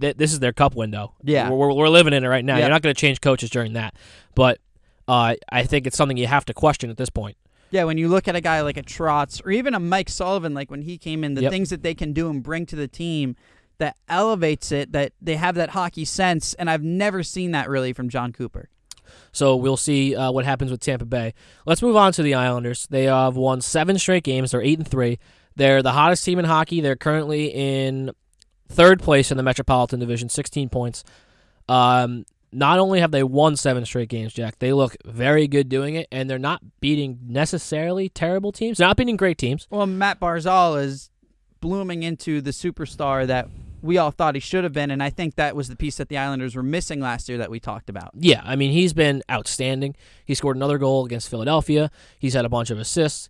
th- 0.00 0.16
this 0.16 0.32
is 0.32 0.40
their 0.40 0.52
cup 0.52 0.74
window. 0.74 1.14
Yeah. 1.22 1.48
we're, 1.48 1.68
we're, 1.68 1.74
we're 1.74 1.88
living 1.88 2.12
in 2.12 2.24
it 2.24 2.28
right 2.28 2.44
now. 2.44 2.56
Yeah. 2.56 2.62
You're 2.62 2.70
not 2.70 2.82
going 2.82 2.92
to 2.92 3.00
change 3.00 3.20
coaches 3.20 3.50
during 3.50 3.74
that, 3.74 3.94
but 4.34 4.58
uh, 5.06 5.36
I 5.48 5.62
think 5.62 5.86
it's 5.86 5.96
something 5.96 6.16
you 6.16 6.26
have 6.26 6.44
to 6.46 6.54
question 6.54 6.90
at 6.90 6.96
this 6.96 7.10
point. 7.10 7.36
Yeah, 7.70 7.84
when 7.84 7.98
you 7.98 8.08
look 8.08 8.28
at 8.28 8.34
a 8.36 8.40
guy 8.40 8.60
like 8.62 8.76
a 8.76 8.82
Trotz 8.82 9.44
or 9.44 9.50
even 9.50 9.74
a 9.74 9.80
Mike 9.80 10.08
Sullivan, 10.08 10.54
like 10.54 10.70
when 10.70 10.82
he 10.82 10.96
came 10.98 11.22
in, 11.24 11.34
the 11.34 11.42
Yep. 11.42 11.52
things 11.52 11.70
that 11.70 11.82
they 11.82 11.94
can 11.94 12.12
do 12.12 12.30
and 12.30 12.42
bring 12.42 12.66
to 12.66 12.76
the 12.76 12.88
team 12.88 13.36
that 13.78 13.96
elevates 14.08 14.72
it, 14.72 14.92
that 14.92 15.12
they 15.20 15.36
have 15.36 15.54
that 15.54 15.70
hockey 15.70 16.04
sense, 16.04 16.54
and 16.54 16.68
I've 16.70 16.82
never 16.82 17.22
seen 17.22 17.52
that 17.52 17.68
really 17.68 17.92
from 17.92 18.08
Jon 18.08 18.32
Cooper. 18.32 18.70
So 19.32 19.54
we'll 19.56 19.76
see 19.76 20.16
uh, 20.16 20.30
what 20.32 20.44
happens 20.44 20.70
with 20.70 20.80
Tampa 20.80 21.04
Bay. 21.04 21.32
Let's 21.64 21.80
move 21.82 21.96
on 21.96 22.12
to 22.12 22.22
the 22.22 22.34
Islanders. 22.34 22.86
They 22.90 23.04
have 23.04 23.36
won 23.36 23.60
seven 23.60 23.98
straight 23.98 24.24
games. 24.24 24.50
They're 24.50 24.62
eight 24.62 24.78
and 24.78 24.88
three. 24.88 25.18
They're 25.56 25.82
the 25.82 25.92
hottest 25.92 26.24
team 26.24 26.38
in 26.38 26.44
hockey. 26.44 26.80
They're 26.80 26.96
currently 26.96 27.46
in 27.46 28.10
third 28.68 29.00
place 29.00 29.30
in 29.30 29.36
the 29.36 29.42
Metropolitan 29.42 30.00
Division, 30.00 30.28
sixteen 30.28 30.68
points. 30.68 31.04
Um, 31.68 32.24
not 32.52 32.78
only 32.78 33.00
have 33.00 33.10
they 33.10 33.22
won 33.22 33.56
seven 33.56 33.84
straight 33.84 34.08
games, 34.08 34.32
Jack, 34.32 34.58
they 34.58 34.72
look 34.72 34.96
very 35.04 35.46
good 35.46 35.68
doing 35.68 35.94
it, 35.94 36.08
and 36.10 36.28
they're 36.28 36.38
not 36.38 36.62
beating 36.80 37.18
necessarily 37.26 38.08
terrible 38.08 38.52
teams. 38.52 38.78
They're 38.78 38.88
not 38.88 38.96
beating 38.96 39.16
great 39.16 39.38
teams. 39.38 39.66
Well, 39.70 39.86
Matt 39.86 40.20
Barzal 40.20 40.82
is 40.82 41.10
blooming 41.60 42.02
into 42.02 42.40
the 42.40 42.50
superstar 42.50 43.26
that 43.26 43.48
we 43.82 43.98
all 43.98 44.10
thought 44.10 44.34
he 44.34 44.40
should 44.40 44.64
have 44.64 44.72
been, 44.72 44.90
and 44.90 45.02
I 45.02 45.10
think 45.10 45.36
that 45.36 45.54
was 45.54 45.68
the 45.68 45.76
piece 45.76 45.96
that 45.98 46.08
the 46.08 46.18
Islanders 46.18 46.56
were 46.56 46.62
missing 46.62 47.00
last 47.00 47.28
year 47.28 47.38
that 47.38 47.50
we 47.50 47.60
talked 47.60 47.88
about. 47.88 48.10
Yeah, 48.14 48.42
I 48.44 48.56
mean 48.56 48.72
he's 48.72 48.92
been 48.92 49.22
outstanding. 49.30 49.94
He 50.24 50.34
scored 50.34 50.56
another 50.56 50.78
goal 50.78 51.04
against 51.04 51.28
Philadelphia. 51.28 51.90
He's 52.18 52.34
had 52.34 52.44
a 52.44 52.48
bunch 52.48 52.70
of 52.70 52.78
assists. 52.78 53.28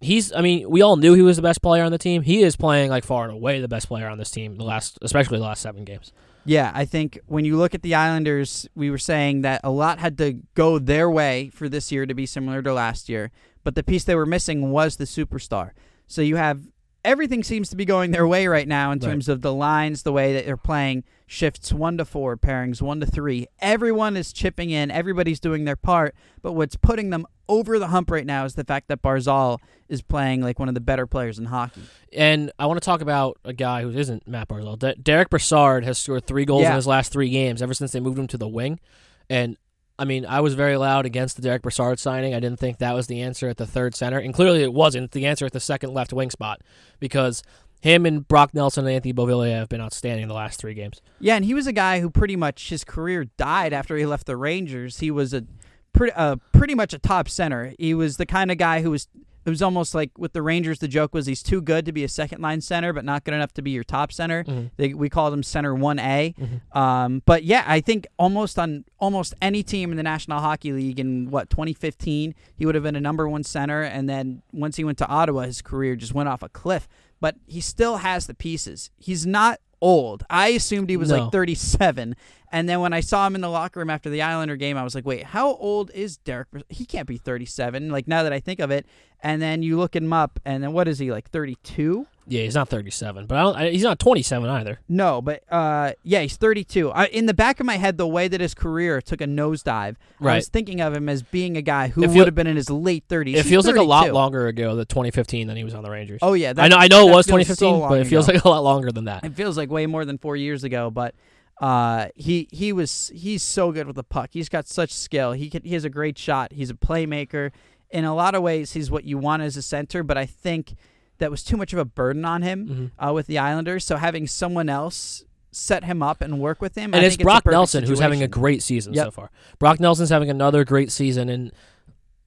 He's 0.00 0.32
I 0.32 0.40
mean, 0.40 0.68
we 0.68 0.82
all 0.82 0.96
knew 0.96 1.14
he 1.14 1.22
was 1.22 1.36
the 1.36 1.42
best 1.42 1.62
player 1.62 1.84
on 1.84 1.92
the 1.92 1.98
team. 1.98 2.22
He 2.22 2.42
is 2.42 2.56
playing 2.56 2.90
like 2.90 3.04
far 3.04 3.24
and 3.24 3.32
away 3.32 3.60
the 3.60 3.68
best 3.68 3.88
player 3.88 4.08
on 4.08 4.18
this 4.18 4.30
team 4.30 4.56
the 4.56 4.64
last 4.64 4.98
especially 5.02 5.38
the 5.38 5.44
last 5.44 5.62
7 5.62 5.84
games. 5.84 6.12
Yeah, 6.48 6.72
I 6.74 6.86
think 6.86 7.18
when 7.26 7.44
you 7.44 7.56
look 7.58 7.74
at 7.74 7.82
the 7.82 7.94
Islanders, 7.94 8.66
we 8.74 8.90
were 8.90 8.96
saying 8.98 9.42
that 9.42 9.60
a 9.62 9.70
lot 9.70 9.98
had 9.98 10.16
to 10.18 10.40
go 10.54 10.78
their 10.78 11.10
way 11.10 11.50
for 11.50 11.68
this 11.68 11.92
year 11.92 12.06
to 12.06 12.14
be 12.14 12.24
similar 12.24 12.62
to 12.62 12.72
last 12.72 13.08
year, 13.10 13.30
but 13.64 13.74
the 13.74 13.82
piece 13.82 14.04
they 14.04 14.14
were 14.14 14.24
missing 14.26 14.70
was 14.70 14.96
the 14.96 15.04
superstar. 15.04 15.72
So 16.06 16.22
you 16.22 16.36
have 16.36 16.62
everything 17.04 17.42
seems 17.44 17.68
to 17.68 17.76
be 17.76 17.84
going 17.84 18.12
their 18.12 18.26
way 18.26 18.46
right 18.46 18.66
now 18.66 18.90
in 18.92 18.98
Right. 18.98 19.10
terms 19.10 19.28
of 19.28 19.42
the 19.42 19.52
lines, 19.52 20.04
the 20.04 20.12
way 20.12 20.32
that 20.32 20.46
they're 20.46 20.56
playing 20.56 21.04
shifts 21.28 21.72
1 21.72 21.98
to 21.98 22.04
4, 22.04 22.36
pairings 22.38 22.80
1 22.82 23.00
to 23.00 23.06
3. 23.06 23.46
Everyone 23.60 24.16
is 24.16 24.32
chipping 24.32 24.70
in, 24.70 24.90
everybody's 24.90 25.38
doing 25.38 25.64
their 25.66 25.76
part, 25.76 26.14
but 26.42 26.52
what's 26.52 26.74
putting 26.74 27.10
them 27.10 27.26
over 27.48 27.78
the 27.78 27.88
hump 27.88 28.10
right 28.10 28.26
now 28.26 28.44
is 28.46 28.54
the 28.54 28.64
fact 28.64 28.88
that 28.88 29.02
Barzal 29.02 29.58
is 29.88 30.00
playing 30.02 30.40
like 30.42 30.58
one 30.58 30.68
of 30.68 30.74
the 30.74 30.80
better 30.80 31.06
players 31.06 31.38
in 31.38 31.44
hockey. 31.44 31.82
And 32.12 32.50
I 32.58 32.66
want 32.66 32.80
to 32.80 32.84
talk 32.84 33.02
about 33.02 33.38
a 33.44 33.52
guy 33.52 33.82
who 33.82 33.90
isn't 33.90 34.26
Matt 34.26 34.48
Barzal. 34.48 34.78
De- 34.78 34.94
Derek 34.96 35.28
Brassard 35.28 35.84
has 35.84 35.98
scored 35.98 36.26
3 36.26 36.44
goals 36.46 36.62
Yeah. 36.62 36.70
in 36.70 36.76
his 36.76 36.86
last 36.86 37.12
3 37.12 37.28
games 37.28 37.60
ever 37.62 37.74
since 37.74 37.92
they 37.92 38.00
moved 38.00 38.18
him 38.18 38.26
to 38.28 38.38
the 38.38 38.48
wing. 38.48 38.80
And 39.28 39.56
I 40.00 40.04
mean, 40.04 40.24
I 40.24 40.40
was 40.40 40.54
very 40.54 40.76
loud 40.76 41.06
against 41.06 41.34
the 41.36 41.42
Derek 41.42 41.60
Brassard 41.62 41.98
signing. 41.98 42.32
I 42.32 42.38
didn't 42.38 42.60
think 42.60 42.78
that 42.78 42.94
was 42.94 43.08
the 43.08 43.20
answer 43.20 43.48
at 43.48 43.56
the 43.56 43.66
third 43.66 43.96
center, 43.96 44.18
and 44.18 44.32
clearly 44.32 44.62
it 44.62 44.72
wasn't 44.72 45.10
the 45.10 45.26
answer 45.26 45.44
at 45.44 45.52
the 45.52 45.58
second 45.58 45.92
left 45.92 46.12
wing 46.12 46.30
spot 46.30 46.60
because 47.00 47.42
him 47.80 48.06
and 48.06 48.26
Brock 48.26 48.54
Nelson 48.54 48.86
and 48.86 48.94
Anthony 48.94 49.12
Beauvillier 49.12 49.52
have 49.52 49.68
been 49.68 49.80
outstanding 49.80 50.22
in 50.22 50.28
the 50.28 50.34
last 50.34 50.60
three 50.60 50.74
games. 50.74 51.00
Yeah, 51.20 51.36
and 51.36 51.44
he 51.44 51.54
was 51.54 51.66
a 51.66 51.72
guy 51.72 52.00
who 52.00 52.10
pretty 52.10 52.36
much 52.36 52.70
his 52.70 52.84
career 52.84 53.24
died 53.36 53.72
after 53.72 53.96
he 53.96 54.06
left 54.06 54.26
the 54.26 54.36
Rangers. 54.36 54.98
He 54.98 55.10
was 55.10 55.32
a 55.32 55.44
pretty 55.92 56.12
uh, 56.14 56.36
pretty 56.52 56.74
much 56.74 56.92
a 56.92 56.98
top 56.98 57.28
center. 57.28 57.74
He 57.78 57.94
was 57.94 58.16
the 58.16 58.26
kind 58.26 58.50
of 58.50 58.58
guy 58.58 58.82
who 58.82 58.90
was 58.90 59.08
it 59.48 59.50
was 59.50 59.62
almost 59.62 59.94
like 59.94 60.10
with 60.16 60.32
the 60.32 60.42
Rangers 60.42 60.78
the 60.78 60.88
joke 60.88 61.14
was 61.14 61.26
he's 61.26 61.42
too 61.42 61.60
good 61.60 61.84
to 61.86 61.92
be 61.92 62.04
a 62.04 62.08
second 62.08 62.40
line 62.40 62.60
center 62.60 62.92
but 62.92 63.04
not 63.04 63.24
good 63.24 63.34
enough 63.34 63.52
to 63.54 63.62
be 63.62 63.70
your 63.72 63.84
top 63.84 64.12
center. 64.12 64.44
Mhm. 64.44 64.70
They, 64.76 64.94
we 64.94 65.08
called 65.08 65.32
him 65.34 65.42
center 65.42 65.74
1A. 65.74 66.34
Mhm. 66.36 66.76
Um, 66.76 67.22
but 67.26 67.44
yeah, 67.44 67.64
I 67.66 67.80
think 67.80 68.06
almost 68.18 68.58
on 68.58 68.84
almost 68.98 69.34
any 69.42 69.62
team 69.62 69.90
in 69.90 69.96
the 69.96 70.02
National 70.02 70.40
Hockey 70.40 70.72
League 70.72 71.00
in 71.00 71.30
what 71.30 71.50
2015, 71.50 72.34
he 72.56 72.66
would 72.66 72.74
have 72.74 72.84
been 72.84 72.96
a 72.96 73.00
number 73.00 73.28
1 73.28 73.42
center 73.42 73.82
and 73.82 74.08
then 74.08 74.42
once 74.52 74.76
he 74.76 74.84
went 74.84 74.98
to 74.98 75.06
Ottawa 75.08 75.42
his 75.42 75.62
career 75.62 75.96
just 75.96 76.14
went 76.14 76.28
off 76.28 76.42
a 76.42 76.48
cliff. 76.48 76.86
But 77.20 77.36
he 77.46 77.60
still 77.60 77.96
has 77.96 78.26
the 78.28 78.34
pieces. 78.34 78.90
He's 78.96 79.26
not 79.26 79.58
old. 79.80 80.24
I 80.30 80.48
assumed 80.48 80.90
he 80.90 80.96
was 80.96 81.10
No. 81.10 81.24
like 81.24 81.32
37. 81.32 82.16
And 82.50 82.68
then 82.68 82.80
when 82.80 82.92
I 82.92 83.00
saw 83.00 83.26
him 83.26 83.34
in 83.34 83.40
the 83.42 83.50
locker 83.50 83.78
room 83.80 83.90
after 83.90 84.08
the 84.08 84.22
Islander 84.22 84.56
game, 84.56 84.76
I 84.76 84.82
was 84.82 84.94
like, 84.94 85.04
wait, 85.06 85.22
how 85.24 85.54
old 85.56 85.90
is 85.92 86.16
Derek? 86.16 86.48
He 86.68 86.84
can't 86.86 87.06
be 87.06 87.18
37. 87.18 87.90
Like 87.90 88.08
now 88.08 88.22
that 88.22 88.32
I 88.32 88.40
think 88.40 88.60
of 88.60 88.70
it. 88.70 88.86
And 89.20 89.42
then 89.42 89.62
you 89.62 89.76
look 89.76 89.96
him 89.96 90.12
up, 90.12 90.38
and 90.44 90.62
then 90.62 90.72
what 90.72 90.86
is 90.86 90.98
he, 91.00 91.10
like 91.10 91.28
32? 91.30 92.06
Yeah, 92.28 92.42
he's 92.42 92.54
not 92.54 92.68
37, 92.68 93.26
but 93.26 93.38
I 93.38 93.42
don't, 93.42 93.56
I, 93.56 93.70
he's 93.70 93.82
not 93.82 93.98
27 93.98 94.48
either. 94.50 94.80
No, 94.88 95.22
but 95.22 95.42
uh, 95.50 95.92
yeah, 96.02 96.20
he's 96.20 96.36
32. 96.36 96.90
I, 96.90 97.06
in 97.06 97.26
the 97.26 97.34
back 97.34 97.58
of 97.58 97.66
my 97.66 97.76
head, 97.76 97.96
the 97.96 98.06
way 98.06 98.28
that 98.28 98.40
his 98.40 98.54
career 98.54 99.00
took 99.00 99.20
a 99.20 99.24
nosedive, 99.24 99.96
I 100.20 100.36
was 100.36 100.48
thinking 100.48 100.80
of 100.80 100.94
him 100.94 101.08
as 101.08 101.22
being 101.22 101.56
a 101.56 101.62
guy 101.62 101.88
who 101.88 102.02
would 102.02 102.26
have 102.26 102.34
been 102.34 102.46
in 102.46 102.56
his 102.56 102.68
late 102.68 103.08
30s. 103.08 103.28
It 103.28 103.34
He's 103.36 103.48
feels 103.48 103.66
like 103.66 103.76
a 103.76 103.82
lot 103.82 104.12
longer 104.12 104.46
ago, 104.46 104.76
the 104.76 104.84
2015, 104.84 105.46
than 105.46 105.56
he 105.56 105.64
was 105.64 105.74
on 105.74 105.82
the 105.82 105.90
Rangers. 105.90 106.20
Oh 106.22 106.34
yeah, 106.34 106.52
that, 106.52 106.62
I 106.62 106.68
know. 106.68 106.76
I 106.76 106.88
know 106.88 107.08
it 107.08 107.12
was 107.12 107.26
2015, 107.26 107.56
so 107.56 107.88
but 107.88 108.00
it 108.00 108.06
feels 108.06 108.28
ago. 108.28 108.36
like 108.36 108.44
a 108.44 108.48
lot 108.48 108.62
longer 108.62 108.92
than 108.92 109.06
that. 109.06 109.24
it 109.24 109.34
feels 109.34 109.56
like 109.56 109.70
way 109.70 109.86
more 109.86 110.04
than 110.04 110.18
four 110.18 110.36
years 110.36 110.64
ago. 110.64 110.90
But 110.90 111.14
uh, 111.60 112.08
he 112.14 112.48
he 112.52 112.72
was 112.72 113.10
he's 113.14 113.42
so 113.42 113.72
good 113.72 113.86
with 113.86 113.96
the 113.96 114.04
puck. 114.04 114.30
He's 114.32 114.48
got 114.48 114.68
such 114.68 114.92
skill. 114.92 115.32
He 115.32 115.48
can, 115.50 115.62
he 115.62 115.74
has 115.74 115.84
a 115.84 115.90
great 115.90 116.18
shot. 116.18 116.52
He's 116.52 116.70
a 116.70 116.74
playmaker. 116.74 117.52
In 117.90 118.04
a 118.04 118.14
lot 118.14 118.34
of 118.34 118.42
ways, 118.42 118.72
he's 118.72 118.90
what 118.90 119.04
you 119.04 119.16
want 119.16 119.42
as 119.42 119.56
a 119.56 119.62
center. 119.62 120.02
But 120.02 120.18
I 120.18 120.26
think 120.26 120.74
that 121.18 121.30
was 121.30 121.42
too 121.42 121.56
much 121.56 121.72
of 121.72 121.78
a 121.78 121.84
burden 121.84 122.24
on 122.24 122.42
him 122.42 122.92
Mhm. 122.98 123.08
uh, 123.08 123.12
with 123.12 123.26
the 123.26 123.38
Islanders. 123.38 123.84
So 123.84 123.96
having 123.96 124.26
someone 124.26 124.68
else 124.68 125.24
set 125.50 125.84
him 125.84 126.02
up 126.02 126.20
and 126.20 126.38
work 126.38 126.60
with 126.60 126.76
him, 126.76 126.94
And 126.94 127.04
it's 127.04 127.16
Brock 127.16 127.44
perfect 127.44 127.52
Nelson 127.52 127.84
who's 127.84 127.98
having 128.00 128.22
a 128.22 128.28
great 128.28 128.62
season 128.62 128.92
Yep. 128.94 129.06
so 129.06 129.10
far. 129.10 129.30
Brock 129.58 129.80
Nelson's 129.80 130.10
having 130.10 130.30
another 130.30 130.64
great 130.64 130.92
season, 130.92 131.28
and 131.28 131.52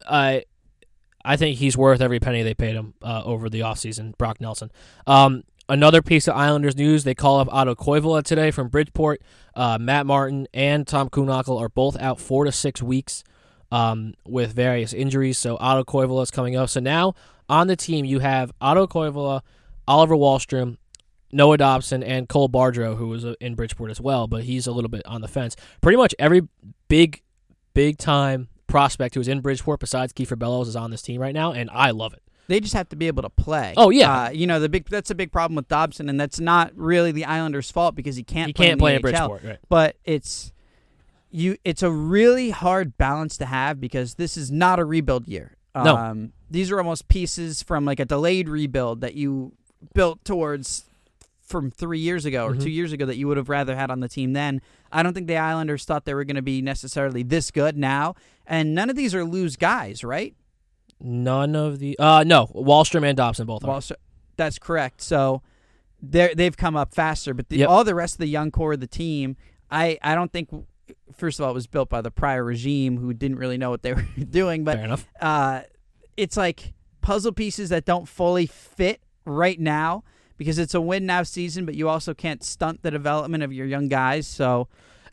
I, 0.09 0.43
I 1.23 1.37
think 1.37 1.57
he's 1.59 1.77
worth 1.77 2.01
every 2.01 2.19
penny 2.19 2.41
they 2.43 2.53
paid 2.55 2.75
him 2.75 2.93
uh, 3.01 3.21
over 3.23 3.49
the 3.49 3.59
offseason, 3.61 4.17
Brock 4.17 4.41
Nelson. 4.41 4.71
Um, 5.05 5.43
another 5.69 6.01
piece 6.01 6.27
of 6.27 6.35
Islanders 6.35 6.75
news: 6.75 7.03
they 7.03 7.13
call 7.15 7.39
up 7.39 7.47
Otto 7.51 7.75
Koivula 7.75 8.23
today 8.23 8.49
from 8.51 8.67
Bridgeport. 8.69 9.21
Uh, 9.55 9.77
Matt 9.79 10.05
Martin 10.07 10.47
and 10.53 10.87
Tom 10.87 11.09
Kuhnhackl 11.09 11.59
are 11.59 11.69
both 11.69 11.95
out 11.99 12.19
four 12.19 12.45
to 12.45 12.51
six 12.51 12.81
weeks 12.81 13.23
um, 13.71 14.15
with 14.25 14.53
various 14.53 14.93
injuries. 14.93 15.37
So 15.37 15.57
Otto 15.59 15.83
Koivula 15.83 16.23
is 16.23 16.31
coming 16.31 16.55
up. 16.55 16.69
So 16.69 16.79
now 16.79 17.13
on 17.51 17.67
the 17.67 17.75
team 17.75 18.05
you 18.05 18.19
have 18.19 18.51
Otto 18.61 18.87
Koivula, 18.87 19.41
Oliver 19.87 20.15
Wahlstrom, 20.15 20.77
Noah 21.33 21.57
Dobson, 21.57 22.01
and 22.01 22.27
Cole 22.27 22.49
Bardreau, 22.49 22.95
who 22.95 23.09
was 23.09 23.25
uh, 23.25 23.35
in 23.39 23.55
Bridgeport 23.55 23.91
as 23.91 24.01
well, 24.01 24.25
but 24.25 24.43
he's 24.43 24.65
a 24.65 24.71
little 24.71 24.89
bit 24.89 25.05
on 25.05 25.21
the 25.21 25.27
fence. 25.27 25.55
Pretty 25.81 25.97
much 25.97 26.15
every 26.17 26.47
big, 26.87 27.21
big 27.73 27.97
time 27.97 28.47
prospect 28.67 29.15
who's 29.15 29.27
in 29.27 29.41
Bridgeport 29.41 29.81
besides 29.81 30.13
Kiefer 30.13 30.39
Bellows 30.39 30.69
is 30.69 30.75
on 30.77 30.91
this 30.91 31.01
team 31.01 31.19
right 31.21 31.33
now, 31.33 31.51
and 31.51 31.69
I 31.71 31.91
love 31.91 32.13
it. 32.13 32.23
They 32.47 32.59
just 32.59 32.73
have 32.73 32.89
to 32.89 32.95
be 32.95 33.07
able 33.07 33.21
to 33.21 33.29
play. 33.29 33.73
Oh, 33.77 33.91
yeah. 33.91 34.23
uh, 34.23 34.29
you 34.29 34.47
know 34.47 34.59
the 34.59 34.69
big 34.69 34.89
that's 34.89 35.11
a 35.11 35.15
big 35.15 35.31
problem 35.31 35.55
with 35.55 35.67
Dobson, 35.67 36.09
and 36.09 36.19
that's 36.19 36.39
not 36.39 36.71
really 36.75 37.11
the 37.11 37.25
Islanders' 37.25 37.69
fault 37.69 37.95
because 37.95 38.15
he 38.15 38.23
can't. 38.23 38.47
He 38.47 38.53
play 38.53 38.65
can't 38.67 38.73
in 38.73 38.79
play 38.79 38.95
in 38.95 39.01
Bridgeport, 39.01 39.43
right? 39.43 39.59
but 39.69 39.97
it's 40.03 40.51
you. 41.29 41.57
It's 41.63 41.83
a 41.83 41.91
really 41.91 42.49
hard 42.49 42.97
balance 42.97 43.37
to 43.37 43.45
have 43.45 43.79
because 43.79 44.15
this 44.15 44.35
is 44.35 44.51
not 44.51 44.79
a 44.79 44.85
rebuild 44.85 45.27
year. 45.27 45.55
No. 45.75 46.31
These 46.51 46.69
are 46.71 46.77
almost 46.77 47.07
pieces 47.07 47.63
from 47.63 47.85
like 47.85 47.99
a 47.99 48.05
delayed 48.05 48.49
rebuild 48.49 49.01
that 49.01 49.15
you 49.15 49.53
built 49.93 50.23
towards 50.25 50.85
from 51.41 51.71
three 51.71 51.99
years 51.99 52.25
ago 52.25 52.45
or 52.45 52.53
Mhm. 52.55 52.63
two 52.63 52.69
years 52.69 52.91
ago 52.93 53.05
that 53.05 53.17
you 53.17 53.27
would 53.27 53.37
have 53.37 53.49
rather 53.49 53.75
had 53.75 53.89
on 53.91 53.99
the 53.99 54.07
team 54.07 54.33
then. 54.33 54.61
I 54.91 55.03
don't 55.03 55.13
think 55.13 55.27
the 55.27 55.37
Islanders 55.37 55.83
thought 55.85 56.05
they 56.05 56.13
were 56.13 56.23
going 56.23 56.35
to 56.35 56.41
be 56.41 56.61
necessarily 56.61 57.23
this 57.23 57.51
good 57.51 57.77
now, 57.77 58.15
and 58.45 58.73
none 58.75 58.89
of 58.89 58.95
these 58.95 59.13
are 59.15 59.25
lose 59.25 59.55
guys, 59.57 60.03
right? 60.03 60.33
None 60.99 61.55
of 61.55 61.79
the 61.79 61.97
uh 61.99 62.23
no 62.25 62.47
Wahlstrom 62.47 63.03
and 63.07 63.17
Dobson 63.17 63.47
both 63.47 63.63
are. 63.63 63.67
Well, 63.67 63.81
that's 64.37 64.59
correct. 64.59 65.01
So 65.01 65.41
they 66.01 66.33
they've 66.35 66.55
come 66.55 66.75
up 66.75 66.93
faster, 66.93 67.33
but 67.33 67.49
the, 67.49 67.57
Yep. 67.57 67.69
all 67.69 67.83
the 67.83 67.95
rest 67.95 68.15
of 68.15 68.19
the 68.19 68.27
young 68.27 68.51
core 68.51 68.73
of 68.73 68.79
the 68.81 68.87
team, 68.87 69.35
I 69.69 69.97
I 70.03 70.15
don't 70.15 70.31
think. 70.31 70.49
First 71.15 71.39
of 71.39 71.45
all, 71.45 71.51
it 71.51 71.53
was 71.53 71.67
built 71.67 71.89
by 71.89 72.01
the 72.01 72.11
prior 72.11 72.43
regime 72.43 72.97
who 72.97 73.13
didn't 73.13 73.37
really 73.37 73.57
know 73.57 73.69
what 73.69 73.81
they 73.81 73.93
were 73.93 74.05
doing, 74.29 74.63
but 74.63 74.75
Fair 74.75 74.85
enough. 74.85 75.07
uh, 75.21 75.61
it's 76.17 76.37
like 76.37 76.73
puzzle 77.01 77.31
pieces 77.31 77.69
that 77.69 77.85
don't 77.85 78.07
fully 78.07 78.45
fit 78.45 79.01
right 79.25 79.59
now 79.59 80.03
because 80.37 80.57
it's 80.57 80.73
a 80.73 80.81
win 80.81 81.05
now 81.05 81.23
season, 81.23 81.65
but 81.65 81.75
you 81.75 81.87
also 81.87 82.13
can't 82.13 82.43
stunt 82.43 82.81
the 82.81 82.91
development 82.91 83.43
of 83.43 83.53
your 83.53 83.65
young 83.65 83.87
guys. 83.87 84.27
So 84.27 84.67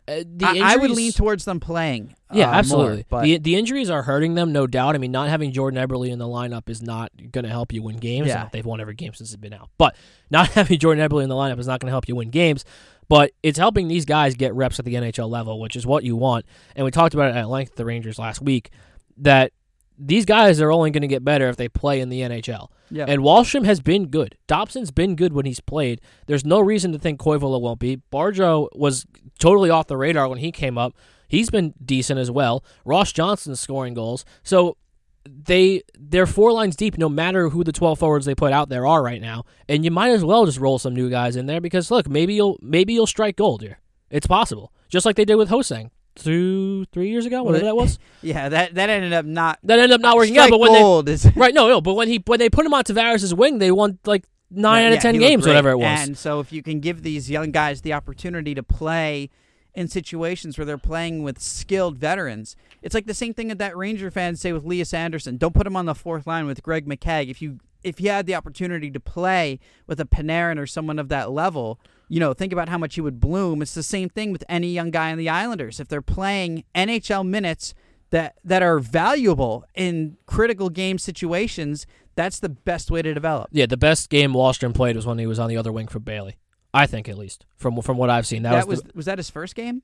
Uh, 0.07 0.23
the 0.25 0.47
I, 0.47 0.73
I 0.73 0.75
would 0.75 0.89
lean 0.89 1.11
towards 1.11 1.45
them 1.45 1.59
playing. 1.59 2.15
Yeah, 2.33 2.45
uh, 2.45 2.47
more, 2.47 2.55
absolutely. 2.55 3.05
but 3.09 3.21
the 3.23 3.37
the 3.37 3.55
injuries 3.55 3.91
are 3.91 4.01
hurting 4.01 4.33
them, 4.33 4.51
no 4.51 4.65
doubt. 4.65 4.95
I 4.95 4.97
mean, 4.97 5.11
not 5.11 5.29
having 5.29 5.51
Jordan 5.51 5.87
Eberle 5.87 6.09
in 6.09 6.17
the 6.17 6.25
lineup 6.25 6.67
is 6.67 6.81
not 6.81 7.11
going 7.31 7.43
to 7.43 7.49
help 7.49 7.71
you 7.71 7.83
win 7.83 7.97
games. 7.97 8.27
Yeah. 8.27 8.49
They've 8.51 8.65
won 8.65 8.81
every 8.81 8.95
game 8.95 9.13
since 9.13 9.29
it's 9.29 9.39
been 9.39 9.53
out. 9.53 9.69
But 9.77 9.95
not 10.31 10.47
having 10.57 10.79
Jordan 10.79 11.07
Eberle 11.07 11.21
in 11.21 11.29
the 11.29 11.35
lineup 11.35 11.59
is 11.59 11.67
not 11.67 11.79
going 11.79 11.89
to 11.89 11.91
help 11.91 12.07
you 12.07 12.15
win 12.15 12.31
games. 12.31 12.65
But 13.07 13.31
it's 13.43 13.57
helping 13.59 13.87
these 13.87 14.05
guys 14.05 14.35
get 14.35 14.53
reps 14.55 14.79
at 14.79 14.85
the 14.85 14.95
NHL 14.95 15.29
level, 15.29 15.59
which 15.59 15.75
is 15.75 15.85
what 15.85 16.03
you 16.03 16.15
want. 16.15 16.45
And 16.75 16.85
we 16.85 16.91
talked 16.91 17.13
about 17.13 17.31
it 17.31 17.35
at 17.35 17.49
length, 17.49 17.75
the 17.75 17.85
Rangers 17.85 18.17
last 18.17 18.41
week, 18.41 18.69
that 19.17 19.51
these 19.99 20.25
guys 20.25 20.61
are 20.61 20.71
only 20.71 20.91
going 20.91 21.01
to 21.01 21.07
get 21.07 21.25
better 21.25 21.49
if 21.49 21.57
they 21.57 21.67
play 21.67 21.99
in 21.99 22.07
the 22.09 22.21
NHL. 22.21 22.69
yeah. 22.89 23.05
And 23.07 23.21
Wahlstrom 23.21 23.65
has 23.65 23.81
been 23.81 24.07
good. 24.07 24.37
Dobson's 24.47 24.91
been 24.91 25.15
good 25.15 25.33
when 25.33 25.45
he's 25.45 25.59
played. 25.59 25.99
There's 26.25 26.45
no 26.45 26.61
reason 26.61 26.93
to 26.93 26.99
think 26.99 27.19
Koivula 27.19 27.59
won't 27.59 27.79
be. 27.79 28.01
Bardreau 28.11 28.69
was 28.73 29.05
totally 29.39 29.69
off 29.69 29.87
the 29.87 29.97
radar 29.97 30.29
when 30.29 30.39
he 30.39 30.51
came 30.51 30.77
up. 30.77 30.95
He's 31.27 31.49
been 31.49 31.73
decent 31.83 32.19
as 32.19 32.31
well. 32.31 32.63
Ross 32.85 33.11
Johnston's 33.11 33.59
scoring 33.59 33.93
goals. 33.93 34.23
So 34.41 34.77
they 35.25 35.83
they're 35.99 36.25
four 36.25 36.53
lines 36.53 36.75
deep 36.75 36.97
no 36.97 37.09
matter 37.09 37.49
who 37.49 37.63
the 37.63 37.73
12 37.73 37.99
forwards 37.99 38.25
they 38.25 38.33
put 38.33 38.53
out 38.53 38.69
there 38.69 38.87
are 38.87 39.03
right 39.03 39.21
now. 39.21 39.43
And 39.67 39.83
you 39.83 39.91
might 39.91 40.09
as 40.11 40.23
well 40.23 40.45
just 40.45 40.59
roll 40.59 40.79
some 40.79 40.95
new 40.95 41.09
guys 41.09 41.35
in 41.35 41.45
there 41.45 41.61
because 41.61 41.91
look, 41.91 42.07
maybe 42.09 42.33
you'll 42.33 42.57
maybe 42.61 42.93
you'll 42.93 43.05
strike 43.05 43.35
gold 43.35 43.61
here. 43.61 43.79
It's 44.09 44.25
possible. 44.27 44.71
Just 44.87 45.05
like 45.05 45.17
they 45.17 45.25
did 45.25 45.35
with 45.35 45.49
Ho-Sang 45.49 45.91
two, 46.19 46.85
3 46.85 47.09
years 47.09 47.25
ago, 47.25 47.43
whatever 47.43 47.65
that 47.65 47.75
was. 47.75 47.99
yeah, 48.21 48.49
that 48.49 48.75
that 48.75 48.89
ended 48.89 49.13
up 49.13 49.25
not 49.25 49.59
That 49.63 49.79
ended 49.79 49.95
up 49.95 50.01
not 50.01 50.15
working 50.15 50.37
out, 50.37 50.49
but 50.49 50.59
when 50.59 50.73
they 50.73 51.11
is 51.11 51.25
Right, 51.35 51.53
no, 51.53 51.67
no, 51.67 51.81
but 51.81 51.93
when 51.95 52.07
he 52.07 52.21
when 52.25 52.39
they 52.39 52.49
put 52.49 52.65
him 52.65 52.73
on 52.73 52.83
Tavares' 52.83 53.33
wing, 53.33 53.57
they 53.59 53.71
won 53.71 53.99
like 54.05 54.25
nine 54.51 54.85
out 54.85 54.89
Yeah, 54.89 54.95
of 54.97 55.01
ten 55.01 55.17
games, 55.17 55.47
whatever 55.47 55.71
it 55.71 55.77
was. 55.77 56.07
And 56.07 56.17
so 56.17 56.39
if 56.39 56.51
you 56.51 56.61
can 56.61 56.79
give 56.79 57.03
these 57.03 57.29
young 57.29 57.51
guys 57.51 57.81
the 57.81 57.93
opportunity 57.93 58.53
to 58.55 58.63
play 58.63 59.29
in 59.73 59.87
situations 59.87 60.57
where 60.57 60.65
they're 60.65 60.77
playing 60.77 61.23
with 61.23 61.39
skilled 61.39 61.97
veterans, 61.97 62.55
it's 62.81 62.95
like 62.95 63.05
the 63.05 63.13
same 63.13 63.33
thing 63.33 63.47
that 63.49 63.59
that 63.59 63.77
Ranger 63.77 64.11
fans 64.11 64.41
say 64.41 64.51
with 64.51 64.65
Lias 64.65 64.93
Andersson. 64.93 65.37
Don't 65.37 65.53
put 65.53 65.67
him 65.67 65.75
on 65.75 65.85
the 65.85 65.95
fourth 65.95 66.27
line 66.27 66.45
with 66.45 66.63
Greg 66.63 66.87
McKegg. 66.87 67.29
If 67.29 67.41
you 67.41 67.59
if 67.83 68.01
you 68.01 68.09
had 68.09 68.25
the 68.25 68.35
opportunity 68.35 68.91
to 68.91 68.99
play 68.99 69.59
with 69.87 69.99
a 69.99 70.05
Panarin 70.05 70.57
or 70.57 70.67
someone 70.67 70.99
of 70.99 71.09
that 71.09 71.31
level, 71.31 71.79
you 72.09 72.19
know, 72.19 72.33
think 72.33 72.51
about 72.51 72.67
how 72.69 72.77
much 72.77 72.95
he 72.95 73.01
would 73.01 73.19
bloom. 73.21 73.61
It's 73.61 73.73
the 73.73 73.83
same 73.83 74.09
thing 74.09 74.31
with 74.33 74.43
any 74.49 74.67
young 74.73 74.91
guy 74.91 75.11
on 75.11 75.17
the 75.17 75.29
Islanders. 75.29 75.79
If 75.79 75.87
they're 75.87 76.01
playing 76.01 76.63
NHL 76.75 77.25
minutes 77.27 77.73
that 78.09 78.35
that 78.43 78.61
are 78.63 78.79
valuable 78.79 79.63
in 79.75 80.17
critical 80.25 80.69
game 80.69 80.97
situations, 80.97 81.85
that's 82.15 82.39
the 82.39 82.49
best 82.49 82.89
way 82.91 83.01
to 83.03 83.13
develop. 83.13 83.49
yeah, 83.51 83.65
the 83.67 83.77
best 83.77 84.09
game 84.09 84.33
Wahlstrom 84.33 84.73
played 84.73 84.95
was 84.95 85.05
when 85.05 85.19
he 85.19 85.27
was 85.27 85.39
on 85.39 85.47
the 85.49 85.55
other 85.57 85.71
wing 85.71 85.87
for 85.87 85.99
Bailey. 85.99 86.37
I 86.73 86.85
think 86.87 87.07
at 87.07 87.17
least 87.17 87.45
from 87.55 87.79
from 87.81 87.97
what 87.97 88.09
I've 88.09 88.27
seen, 88.27 88.43
that, 88.43 88.51
That, 88.51 88.67
was, 88.67 88.79
was 88.79 88.83
the- 88.83 88.91
was 88.95 89.05
that 89.05 89.17
his 89.19 89.29
first 89.29 89.55
game? 89.55 89.83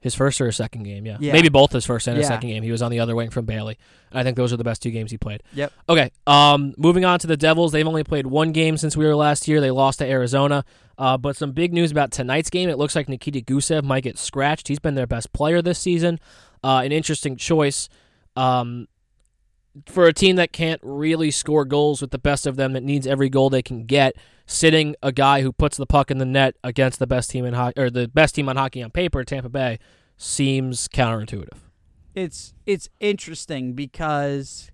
His 0.00 0.14
first 0.14 0.40
or 0.40 0.46
his 0.46 0.56
second 0.56 0.84
game. 0.84 1.04
Yeah, 1.06 1.16
Yeah. 1.20 1.32
maybe 1.32 1.48
both 1.48 1.72
his 1.72 1.84
first 1.84 2.06
and 2.06 2.16
his 2.16 2.24
Yeah. 2.24 2.28
second 2.36 2.50
game. 2.50 2.62
He 2.62 2.70
was 2.70 2.82
on 2.82 2.90
the 2.90 3.00
other 3.00 3.14
wing 3.16 3.30
from 3.30 3.44
Bailey. 3.44 3.76
I 4.12 4.22
think 4.22 4.36
those 4.36 4.52
are 4.52 4.56
the 4.56 4.64
best 4.64 4.82
two 4.82 4.90
games 4.90 5.10
he 5.10 5.18
played. 5.18 5.42
Yep. 5.54 5.72
Okay. 5.88 6.10
Um, 6.26 6.74
moving 6.76 7.04
on 7.04 7.18
to 7.20 7.26
the 7.26 7.36
Devils. 7.36 7.72
They've 7.72 7.86
only 7.86 8.04
played 8.04 8.26
one 8.26 8.52
game 8.52 8.76
since 8.76 8.96
we 8.96 9.04
were 9.04 9.16
last 9.16 9.48
year. 9.48 9.60
They 9.60 9.70
lost 9.70 9.98
to 9.98 10.06
Arizona. 10.06 10.64
Uh, 10.98 11.18
but 11.18 11.36
some 11.36 11.52
big 11.52 11.72
news 11.74 11.90
about 11.90 12.10
tonight's 12.10 12.48
game. 12.48 12.68
It 12.70 12.78
looks 12.78 12.96
like 12.96 13.08
Nikita 13.08 13.40
Gusev 13.40 13.82
might 13.84 14.02
get 14.04 14.16
scratched. 14.18 14.68
He's 14.68 14.78
been 14.78 14.94
their 14.94 15.06
best 15.06 15.32
player 15.32 15.60
this 15.60 15.78
season. 15.78 16.18
Uh, 16.64 16.82
an 16.84 16.92
interesting 16.92 17.36
choice. 17.36 17.88
Um, 18.34 18.88
for 19.86 20.06
a 20.06 20.12
team 20.12 20.36
that 20.36 20.52
can't 20.52 20.80
really 20.82 21.30
score 21.30 21.64
goals 21.64 22.00
with 22.00 22.10
the 22.10 22.18
best 22.18 22.46
of 22.46 22.56
them, 22.56 22.72
that 22.72 22.82
needs 22.82 23.06
every 23.06 23.28
goal 23.28 23.50
they 23.50 23.62
can 23.62 23.84
get, 23.84 24.16
sitting 24.46 24.96
a 25.02 25.12
guy 25.12 25.42
who 25.42 25.52
puts 25.52 25.76
the 25.76 25.86
puck 25.86 26.10
in 26.10 26.18
the 26.18 26.24
net 26.24 26.56
against 26.64 26.98
the 26.98 27.06
best 27.06 27.30
team 27.30 27.44
in 27.44 27.54
hockey 27.54 27.80
or 27.80 27.90
the 27.90 28.08
best 28.08 28.34
team 28.34 28.48
on 28.48 28.56
hockey 28.56 28.82
on 28.82 28.90
paper, 28.90 29.24
Tampa 29.24 29.48
Bay, 29.48 29.78
seems 30.16 30.88
counterintuitive. 30.88 31.58
It's 32.14 32.54
it's 32.64 32.88
interesting 32.98 33.74
because 33.74 34.70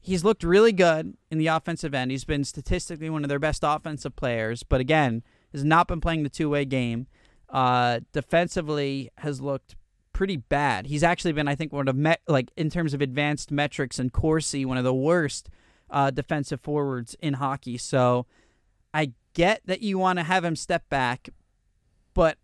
he's 0.00 0.22
looked 0.22 0.44
really 0.44 0.72
good 0.72 1.16
in 1.30 1.38
the 1.38 1.48
offensive 1.48 1.94
end. 1.94 2.12
He's 2.12 2.24
been 2.24 2.44
statistically 2.44 3.10
one 3.10 3.24
of 3.24 3.28
their 3.28 3.40
best 3.40 3.62
offensive 3.64 4.14
players, 4.14 4.62
but 4.62 4.80
again, 4.80 5.24
has 5.52 5.64
not 5.64 5.88
been 5.88 6.00
playing 6.00 6.22
the 6.22 6.28
two 6.28 6.50
way 6.50 6.64
game. 6.64 7.06
Uh, 7.48 8.00
defensively, 8.12 9.10
has 9.18 9.40
looked 9.40 9.76
pretty 10.14 10.38
bad. 10.38 10.86
He's 10.86 11.02
actually 11.02 11.32
been, 11.32 11.46
I 11.46 11.54
think, 11.54 11.72
one 11.72 11.86
of 11.86 11.96
met 11.96 12.22
like 12.26 12.50
in 12.56 12.70
terms 12.70 12.94
of 12.94 13.02
advanced 13.02 13.50
metrics 13.50 13.98
and 13.98 14.10
Corsi, 14.10 14.64
one 14.64 14.78
of 14.78 14.84
the 14.84 14.94
worst 14.94 15.50
uh, 15.90 16.10
defensive 16.10 16.62
forwards 16.62 17.14
in 17.20 17.34
hockey. 17.34 17.76
So 17.76 18.24
I 18.94 19.12
get 19.34 19.60
that 19.66 19.82
you 19.82 19.98
want 19.98 20.18
to 20.18 20.22
have 20.22 20.44
him 20.44 20.56
step 20.56 20.88
back, 20.88 21.28
but 22.14 22.38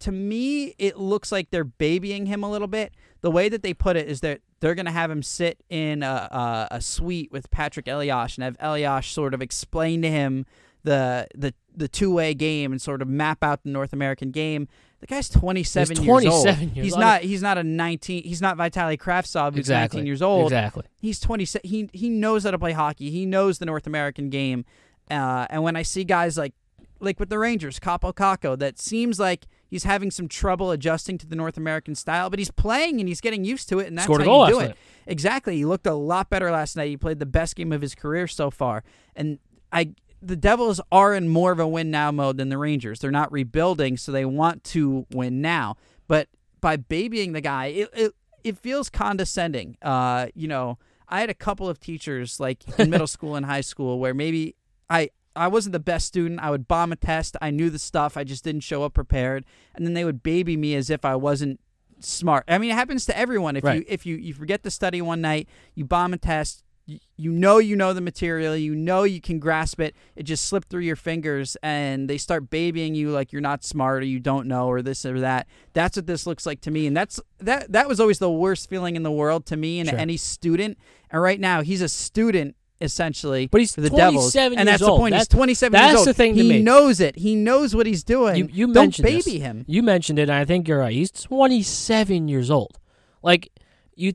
to 0.00 0.12
me, 0.12 0.74
it 0.78 0.98
looks 0.98 1.32
like 1.32 1.50
they're 1.50 1.64
babying 1.64 2.26
him 2.26 2.42
a 2.42 2.50
little 2.50 2.68
bit. 2.68 2.92
The 3.22 3.30
way 3.30 3.48
that 3.48 3.62
they 3.62 3.72
put 3.72 3.96
it 3.96 4.06
is 4.06 4.20
that 4.20 4.40
they're 4.60 4.74
going 4.74 4.86
to 4.86 4.92
have 4.92 5.10
him 5.10 5.22
sit 5.22 5.62
in 5.70 6.02
a, 6.02 6.06
a, 6.06 6.68
a 6.72 6.80
suite 6.80 7.30
with 7.30 7.50
Patrik 7.50 7.90
Elias 7.90 8.36
and 8.36 8.44
have 8.44 8.58
Eliash 8.58 9.12
sort 9.12 9.32
of 9.32 9.40
explain 9.40 10.02
to 10.02 10.10
him 10.10 10.44
the 10.82 11.26
the 11.34 11.54
the 11.74 11.88
two 11.88 12.12
way 12.12 12.34
game 12.34 12.70
and 12.70 12.80
sort 12.80 13.02
of 13.02 13.08
map 13.08 13.42
out 13.42 13.62
the 13.62 13.70
North 13.70 13.92
American 13.92 14.30
game. 14.30 14.68
The 15.06 15.14
guy's 15.14 15.28
twenty 15.28 15.62
seven 15.62 15.96
He's 15.98 16.06
years 16.06 16.24
old. 16.24 16.44
27 16.44 16.74
years 16.74 16.84
he's 16.86 16.92
old. 16.94 17.00
not 17.00 17.20
he's 17.22 17.42
not 17.42 17.58
a 17.58 17.62
nineteen. 17.62 18.22
He's 18.24 18.40
not 18.40 18.56
Vitaly 18.56 18.96
Kravtsov 18.98 19.50
who's 19.50 19.58
Exactly. 19.60 19.98
nineteen 19.98 20.06
years 20.06 20.22
old. 20.22 20.46
Exactly. 20.46 20.84
He's 21.00 21.20
twenty. 21.20 21.46
He 21.62 21.90
he 21.92 22.08
knows 22.08 22.44
how 22.44 22.52
to 22.52 22.58
play 22.58 22.72
hockey. 22.72 23.10
He 23.10 23.26
knows 23.26 23.58
the 23.58 23.66
North 23.66 23.86
American 23.86 24.30
game, 24.30 24.64
Uh, 25.10 25.46
and 25.50 25.62
when 25.62 25.76
I 25.76 25.82
see 25.82 26.04
guys 26.04 26.38
like 26.38 26.54
like 27.00 27.20
with 27.20 27.28
the 27.28 27.38
Rangers, 27.38 27.78
Kaapo 27.78 28.14
Kakko, 28.14 28.58
that 28.58 28.78
seems 28.78 29.20
like 29.20 29.46
he's 29.68 29.84
having 29.84 30.10
some 30.10 30.26
trouble 30.26 30.70
adjusting 30.70 31.18
to 31.18 31.26
the 31.26 31.36
North 31.36 31.58
American 31.58 31.94
style, 31.94 32.30
but 32.30 32.38
he's 32.38 32.50
playing 32.50 32.98
and 32.98 33.06
he's 33.06 33.20
getting 33.20 33.44
used 33.44 33.68
to 33.68 33.80
it, 33.80 33.88
and 33.88 33.98
that's 33.98 34.04
Scored 34.06 34.22
how 34.24 34.46
you 34.46 34.52
do 34.54 34.60
it. 34.60 34.66
night. 34.68 34.76
Exactly. 35.06 35.56
He 35.56 35.66
looked 35.66 35.86
a 35.86 35.92
lot 35.92 36.30
better 36.30 36.50
last 36.50 36.76
night. 36.76 36.88
He 36.88 36.96
played 36.96 37.18
the 37.18 37.26
best 37.26 37.56
game 37.56 37.72
of 37.72 37.82
his 37.82 37.94
career 37.94 38.26
so 38.26 38.50
far. 38.50 38.84
And 39.14 39.38
I 39.70 39.90
the 40.26 40.36
Devils 40.36 40.80
are 40.90 41.14
in 41.14 41.28
more 41.28 41.52
of 41.52 41.58
a 41.60 41.66
win 41.68 41.90
now 41.90 42.10
mode 42.10 42.36
than 42.38 42.48
the 42.48 42.58
Rangers. 42.58 43.00
They're 43.00 43.10
not 43.10 43.30
rebuilding, 43.32 43.96
so 43.96 44.10
they 44.12 44.24
want 44.24 44.64
to 44.64 45.06
win 45.12 45.40
now. 45.40 45.76
But 46.08 46.28
by 46.60 46.76
babying 46.76 47.32
the 47.32 47.40
guy, 47.40 47.66
it 47.66 47.88
it, 47.94 48.12
it 48.42 48.58
feels 48.58 48.90
condescending. 48.90 49.76
Uh, 49.82 50.26
you 50.34 50.48
know, 50.48 50.78
I 51.08 51.20
had 51.20 51.30
a 51.30 51.34
couple 51.34 51.68
of 51.68 51.78
teachers 51.80 52.40
like 52.40 52.62
in 52.78 52.90
middle 52.90 53.06
school 53.16 53.36
and 53.36 53.46
high 53.46 53.60
school 53.60 53.98
where 53.98 54.14
maybe 54.14 54.56
I 54.90 55.10
I 55.36 55.48
wasn't 55.48 55.72
the 55.72 55.80
best 55.80 56.06
student. 56.06 56.40
I 56.40 56.50
would 56.50 56.66
bomb 56.68 56.92
a 56.92 56.96
test. 56.96 57.36
I 57.42 57.50
knew 57.50 57.70
the 57.70 57.78
stuff. 57.78 58.16
I 58.16 58.24
just 58.24 58.44
didn't 58.44 58.62
show 58.62 58.82
up 58.82 58.94
prepared. 58.94 59.44
And 59.74 59.86
then 59.86 59.94
they 59.94 60.04
would 60.04 60.22
baby 60.22 60.56
me 60.56 60.74
as 60.74 60.90
if 60.90 61.04
I 61.04 61.16
wasn't 61.16 61.60
smart. 62.00 62.44
I 62.48 62.58
mean, 62.58 62.70
it 62.70 62.74
happens 62.74 63.06
to 63.06 63.16
everyone. 63.18 63.56
If 63.56 63.64
Right. 63.64 63.78
you 63.78 63.84
if 63.88 64.04
you 64.06 64.16
you 64.16 64.34
forget 64.34 64.62
to 64.64 64.70
study 64.70 65.00
one 65.02 65.20
night, 65.20 65.48
you 65.74 65.84
bomb 65.84 66.12
a 66.12 66.18
test. 66.18 66.63
You, 66.86 67.30
know 67.32 67.56
you 67.58 67.76
know 67.76 67.94
the 67.94 68.02
material. 68.02 68.54
You 68.54 68.74
know 68.74 69.04
you 69.04 69.20
can 69.20 69.38
grasp 69.38 69.80
it. 69.80 69.94
It 70.16 70.24
just 70.24 70.44
slipped 70.44 70.68
through 70.68 70.82
your 70.82 70.96
fingers, 70.96 71.56
and 71.62 72.10
they 72.10 72.18
start 72.18 72.50
babying 72.50 72.94
you 72.94 73.10
like 73.10 73.32
you're 73.32 73.40
not 73.40 73.64
smart 73.64 74.02
or 74.02 74.06
you 74.06 74.20
don't 74.20 74.46
know 74.46 74.66
or 74.68 74.82
this 74.82 75.06
or 75.06 75.20
that. 75.20 75.46
That's 75.72 75.96
what 75.96 76.06
this 76.06 76.26
looks 76.26 76.44
like 76.44 76.60
to 76.62 76.70
me, 76.70 76.86
and 76.86 76.94
that's 76.94 77.18
that. 77.38 77.72
That 77.72 77.88
was 77.88 78.00
always 78.00 78.18
the 78.18 78.30
worst 78.30 78.68
feeling 78.68 78.96
in 78.96 79.02
the 79.02 79.10
world 79.10 79.46
to 79.46 79.56
me 79.56 79.80
and 79.80 79.88
Sure. 79.88 79.98
any 79.98 80.18
student. 80.18 80.76
And 81.10 81.22
right 81.22 81.40
now, 81.40 81.62
he's 81.62 81.80
a 81.80 81.88
student 81.88 82.54
essentially. 82.80 83.46
But 83.46 83.62
he's 83.62 83.74
the 83.74 83.88
Devils, 83.88 84.32
27 84.34 84.58
and 84.58 84.68
that's 84.68 84.80
the 84.82 84.88
old. 84.90 85.00
point. 85.00 85.14
he's 85.14 85.28
27 85.28 85.72
that's 85.72 85.90
years 85.92 85.98
old. 86.00 86.06
the 86.08 86.12
thing 86.12 86.34
he 86.34 86.60
knows 86.62 87.00
it. 87.00 87.16
He 87.16 87.34
knows 87.34 87.74
what 87.74 87.86
he's 87.86 88.04
doing. 88.04 88.36
You, 88.36 88.48
you 88.52 88.66
Don't 88.66 88.74
mentioned 88.74 89.04
baby 89.06 89.22
this. 89.22 89.40
him. 89.42 89.64
You 89.66 89.82
mentioned 89.82 90.18
it, 90.18 90.22
and 90.28 90.32
I 90.32 90.44
think 90.44 90.68
you're 90.68 90.80
right. 90.80 90.92
He's 90.92 91.10
27 91.12 92.28
years 92.28 92.50
old. 92.50 92.78
Like 93.22 93.48
you, 93.94 94.12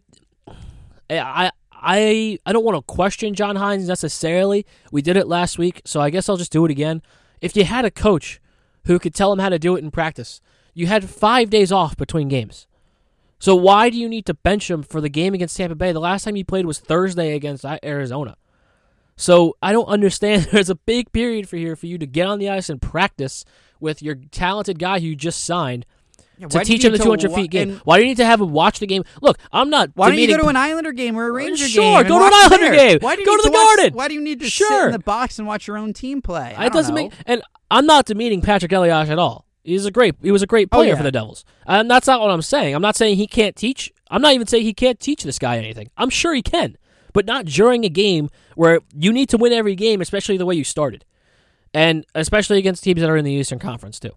I, 1.10 1.52
I, 1.81 2.38
I 2.45 2.53
don't 2.53 2.65
want 2.65 2.77
to 2.77 2.93
question 2.93 3.33
John 3.33 3.55
Hynes 3.55 3.88
necessarily. 3.88 4.65
We 4.91 5.01
did 5.01 5.17
it 5.17 5.27
last 5.27 5.57
week, 5.57 5.81
so 5.86 6.01
I 6.01 6.09
guess 6.09 6.29
I'll 6.29 6.38
just 6.38 6.51
do 6.51 6.65
it 6.65 6.71
again. 6.71 7.01
If 7.41 7.55
you 7.55 7.63
had 7.63 7.86
a 7.86 7.91
coach 7.91 8.41
who 8.86 9.00
could 9.00 9.15
tell 9.15 9.31
him 9.31 9.39
how 9.39 9.50
to 9.50 9.59
do 9.59 9.75
it 9.75 9.83
in 9.83 9.91
practice, 9.91 10.41
you 10.74 10.88
had 10.88 11.09
five 11.09 11.50
days 11.50 11.71
off 11.71 11.95
between 11.98 12.27
games. 12.27 12.67
So 13.39 13.55
why 13.55 13.89
do 13.89 13.98
you 13.98 14.09
need 14.09 14.25
to 14.25 14.33
bench 14.33 14.69
him 14.69 14.83
for 14.83 15.00
the 15.00 15.09
game 15.09 15.33
against 15.33 15.55
Tampa 15.55 15.75
Bay? 15.75 15.93
The 15.93 16.00
last 16.00 16.25
time 16.25 16.36
he 16.36 16.43
played 16.43 16.65
was 16.65 16.79
Thursday 16.79 17.36
against 17.36 17.65
Arizona. 17.83 18.36
So 19.15 19.55
I 19.62 19.71
don't 19.71 19.88
understand. 19.88 20.43
There's 20.51 20.69
a 20.69 20.75
big 20.75 21.12
period 21.12 21.48
for 21.48 21.55
here 21.57 21.75
for 21.75 21.86
you 21.86 21.98
to 21.98 22.05
get 22.05 22.27
on 22.27 22.39
the 22.39 22.50
ice 22.50 22.69
and 22.69 22.81
practice 22.81 23.45
with 23.79 24.01
your 24.01 24.15
talented 24.15 24.79
guy 24.79 25.00
who 25.00 25.07
you 25.07 25.15
just 25.15 25.43
signed 25.43 25.86
Yeah, 26.39 26.48
to 26.48 26.58
why 26.58 26.63
do 26.63 26.72
you 26.72 26.77
teach 26.77 26.86
him 26.86 26.93
the 26.93 26.98
200 27.00 27.31
wa- 27.31 27.36
feet 27.38 27.51
game. 27.51 27.81
Why 27.84 27.98
do 27.98 28.03
you 28.03 28.08
need 28.10 28.17
to 28.17 28.25
have 28.25 28.39
him 28.39 28.51
watch 28.51 28.79
the 28.79 28.88
game? 28.88 29.03
Look, 29.22 29.38
I'm 29.51 29.69
not. 29.69 29.91
Why 29.96 30.10
don't 30.10 30.17
you 30.17 30.27
go 30.27 30.38
to 30.41 30.48
an 30.48 30.55
Islander 30.55 30.93
game 30.93 31.17
or 31.19 31.25
a 31.27 31.31
uh, 31.31 31.36
Ranger 31.36 31.67
Sure, 31.67 31.84
game? 31.84 32.00
and 32.00 32.08
go 32.08 32.17
to 32.19 32.25
an 32.25 32.31
Islander 32.34 32.69
there? 32.75 32.89
game. 32.91 33.00
Why 33.01 33.15
do 33.15 33.22
you 33.22 33.25
Go 33.25 33.36
to 33.36 33.43
the 33.43 33.51
watch- 33.51 33.77
Garden. 33.77 33.93
Why 33.93 34.08
do 34.08 34.13
you 34.13 34.22
need 34.22 34.39
to 34.39 34.50
sit 34.50 34.86
in 34.86 34.91
the 34.93 35.00
box 35.00 35.38
and 35.38 35.48
watch 35.48 35.67
your 35.67 35.77
own 35.77 35.91
team 35.93 36.22
play? 36.22 36.55
I 36.58 36.67
It 36.67 36.74
doesn't 36.74 36.96
know. 36.96 37.03
make. 37.03 37.12
And 37.25 37.41
I'm 37.69 37.86
not 37.86 38.05
demeaning 38.05 38.41
Patrik 38.41 38.72
Elias 38.72 39.10
at 39.10 39.19
all. 39.19 39.46
He's 39.63 39.86
a 39.86 39.91
great. 39.91 40.15
He 40.24 40.31
was 40.31 40.41
a 40.41 40.48
great 40.48 40.69
Oh, 40.72 40.77
player 40.77 40.91
yeah. 40.91 40.96
for 40.98 41.03
the 41.03 41.12
Devils, 41.12 41.43
and 41.67 41.91
that's 41.91 42.08
not 42.08 42.22
what 42.22 42.31
I'm 42.31 42.41
saying. 42.41 42.74
I'm 42.74 42.81
not 42.81 42.96
saying 42.96 43.17
he 43.17 43.27
can't 43.27 43.55
teach. 43.55 43.91
I'm 44.10 44.22
not 44.22 44.34
even 44.34 44.48
saying 44.48 44.63
he 44.63 44.74
can't 44.74 45.00
teach 45.00 45.24
this 45.24 45.38
guy 45.38 45.58
anything. 45.58 45.89
I'm 45.98 46.10
sure 46.10 46.34
he 46.34 46.41
can, 46.41 46.77
but 47.13 47.25
not 47.25 47.46
during 47.46 47.84
a 47.84 47.89
game 47.89 48.29
where 48.55 48.79
you 48.98 49.12
need 49.12 49.27
to 49.29 49.38
win 49.38 49.51
every 49.51 49.75
game, 49.75 50.00
especially 50.01 50.38
the 50.38 50.46
way 50.46 50.55
you 50.55 50.63
started, 50.63 51.03
and 51.74 52.05
especially 52.15 52.58
against 52.58 52.84
teams 52.84 53.01
that 53.01 53.10
are 53.10 53.17
in 53.17 53.25
the 53.25 53.31
Eastern 53.34 53.60
Conference 53.60 54.00
too. 54.00 54.12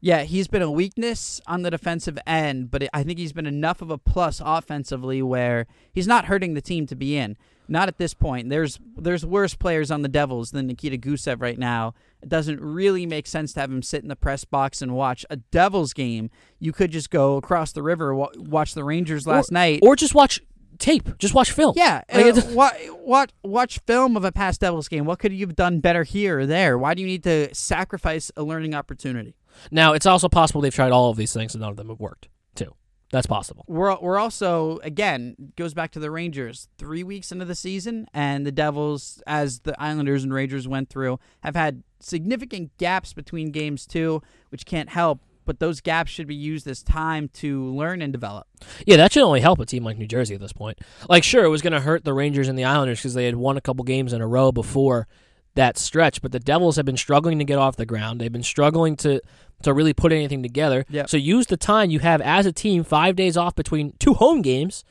Yeah, 0.00 0.22
he's 0.22 0.46
been 0.46 0.62
a 0.62 0.70
weakness 0.70 1.40
on 1.46 1.62
the 1.62 1.70
defensive 1.70 2.18
end, 2.26 2.70
but 2.70 2.88
I 2.92 3.02
think 3.02 3.18
he's 3.18 3.32
been 3.32 3.46
enough 3.46 3.82
of 3.82 3.90
a 3.90 3.98
plus 3.98 4.40
offensively 4.44 5.22
where 5.22 5.66
he's 5.92 6.06
not 6.06 6.26
hurting 6.26 6.54
the 6.54 6.60
team 6.60 6.86
to 6.86 6.94
be 6.94 7.16
in. 7.16 7.36
Not 7.70 7.88
at 7.88 7.98
this 7.98 8.14
point. 8.14 8.48
There's 8.48 8.78
there's 8.96 9.26
worse 9.26 9.54
players 9.54 9.90
on 9.90 10.00
the 10.02 10.08
Devils 10.08 10.52
than 10.52 10.68
Nikita 10.68 10.96
Gusev 10.96 11.42
right 11.42 11.58
now. 11.58 11.94
It 12.22 12.28
doesn't 12.28 12.60
really 12.62 13.04
make 13.06 13.26
sense 13.26 13.52
to 13.52 13.60
have 13.60 13.70
him 13.70 13.82
sit 13.82 14.02
in 14.02 14.08
the 14.08 14.16
press 14.16 14.44
box 14.44 14.80
and 14.80 14.94
watch 14.94 15.26
a 15.28 15.36
Devils 15.36 15.92
game. 15.92 16.30
You 16.58 16.72
could 16.72 16.90
just 16.90 17.10
go 17.10 17.36
across 17.36 17.72
the 17.72 17.82
river 17.82 18.14
wa- 18.14 18.30
watch 18.36 18.72
the 18.74 18.84
Rangers 18.84 19.26
last 19.26 19.52
night. 19.52 19.80
Or 19.82 19.96
just 19.96 20.14
watch 20.14 20.40
tape. 20.78 21.18
Just 21.18 21.34
watch 21.34 21.50
film. 21.52 21.74
yeah, 21.76 22.02
Like, 22.12 22.24
uh, 22.38 22.94
watch 23.02 23.30
watch 23.42 23.80
film 23.86 24.16
of 24.16 24.24
a 24.24 24.32
past 24.32 24.60
Devils 24.62 24.88
game. 24.88 25.04
What 25.04 25.18
could 25.18 25.32
you 25.34 25.46
have 25.46 25.56
done 25.56 25.80
better 25.80 26.04
here 26.04 26.38
or 26.40 26.46
there? 26.46 26.78
Why 26.78 26.94
do 26.94 27.02
you 27.02 27.06
need 27.06 27.24
to 27.24 27.54
sacrifice 27.54 28.30
a 28.36 28.42
learning 28.44 28.74
opportunity? 28.74 29.34
Now 29.70 29.92
it's 29.92 30.06
also 30.06 30.28
possible 30.28 30.60
they've 30.60 30.74
tried 30.74 30.92
all 30.92 31.10
of 31.10 31.16
these 31.16 31.32
things 31.32 31.54
and 31.54 31.62
none 31.62 31.70
of 31.70 31.76
them 31.76 31.88
have 31.88 32.00
worked 32.00 32.28
too. 32.54 32.74
That's 33.10 33.26
possible. 33.26 33.64
We're 33.68 33.96
we're 34.00 34.18
also 34.18 34.78
again 34.82 35.52
goes 35.56 35.72
back 35.72 35.92
to 35.92 35.98
the 35.98 36.10
Rangers. 36.10 36.68
Three 36.76 37.02
weeks 37.02 37.32
into 37.32 37.46
the 37.46 37.54
season, 37.54 38.06
and 38.12 38.46
the 38.46 38.52
Devils, 38.52 39.22
as 39.26 39.60
the 39.60 39.80
Islanders 39.80 40.24
and 40.24 40.32
Rangers 40.32 40.68
went 40.68 40.90
through, 40.90 41.18
have 41.42 41.56
had 41.56 41.82
significant 42.00 42.76
gaps 42.76 43.12
between 43.14 43.50
games 43.50 43.86
too, 43.86 44.22
which 44.50 44.66
can't 44.66 44.90
help. 44.90 45.22
But 45.46 45.60
those 45.60 45.80
gaps 45.80 46.10
should 46.10 46.26
be 46.26 46.34
used 46.34 46.66
as 46.66 46.82
time 46.82 47.30
to 47.34 47.72
learn 47.72 48.02
and 48.02 48.12
develop. 48.12 48.46
Yeah, 48.86 48.96
that 48.98 49.14
should 49.14 49.22
only 49.22 49.40
help 49.40 49.58
a 49.60 49.64
team 49.64 49.82
like 49.82 49.96
New 49.96 50.06
Jersey 50.06 50.34
at 50.34 50.42
this 50.42 50.52
point. 50.52 50.78
Like, 51.08 51.24
sure, 51.24 51.42
it 51.42 51.48
was 51.48 51.62
going 51.62 51.72
to 51.72 51.80
hurt 51.80 52.04
the 52.04 52.12
Rangers 52.12 52.48
and 52.48 52.58
the 52.58 52.64
Islanders 52.64 52.98
because 52.98 53.14
they 53.14 53.24
had 53.24 53.36
won 53.36 53.56
a 53.56 53.62
couple 53.62 53.82
games 53.84 54.12
in 54.12 54.20
a 54.20 54.26
row 54.26 54.52
before 54.52 55.08
that 55.54 55.78
stretch. 55.78 56.20
But 56.20 56.32
the 56.32 56.38
Devils 56.38 56.76
have 56.76 56.84
been 56.84 56.98
struggling 56.98 57.38
to 57.38 57.46
get 57.46 57.56
off 57.58 57.76
the 57.76 57.86
ground. 57.86 58.20
They've 58.20 58.30
been 58.30 58.42
struggling 58.42 58.94
to 58.96 59.22
to 59.62 59.72
really 59.72 59.92
put 59.92 60.12
anything 60.12 60.42
together. 60.42 60.84
Yep. 60.88 61.08
So 61.08 61.16
use 61.16 61.46
the 61.46 61.56
time 61.56 61.90
you 61.90 61.98
have 62.00 62.20
as 62.20 62.46
a 62.46 62.52
team, 62.52 62.84
five 62.84 63.16
days 63.16 63.36
off 63.36 63.54
between 63.54 63.94
two 63.98 64.14
home 64.14 64.42
games, 64.42 64.84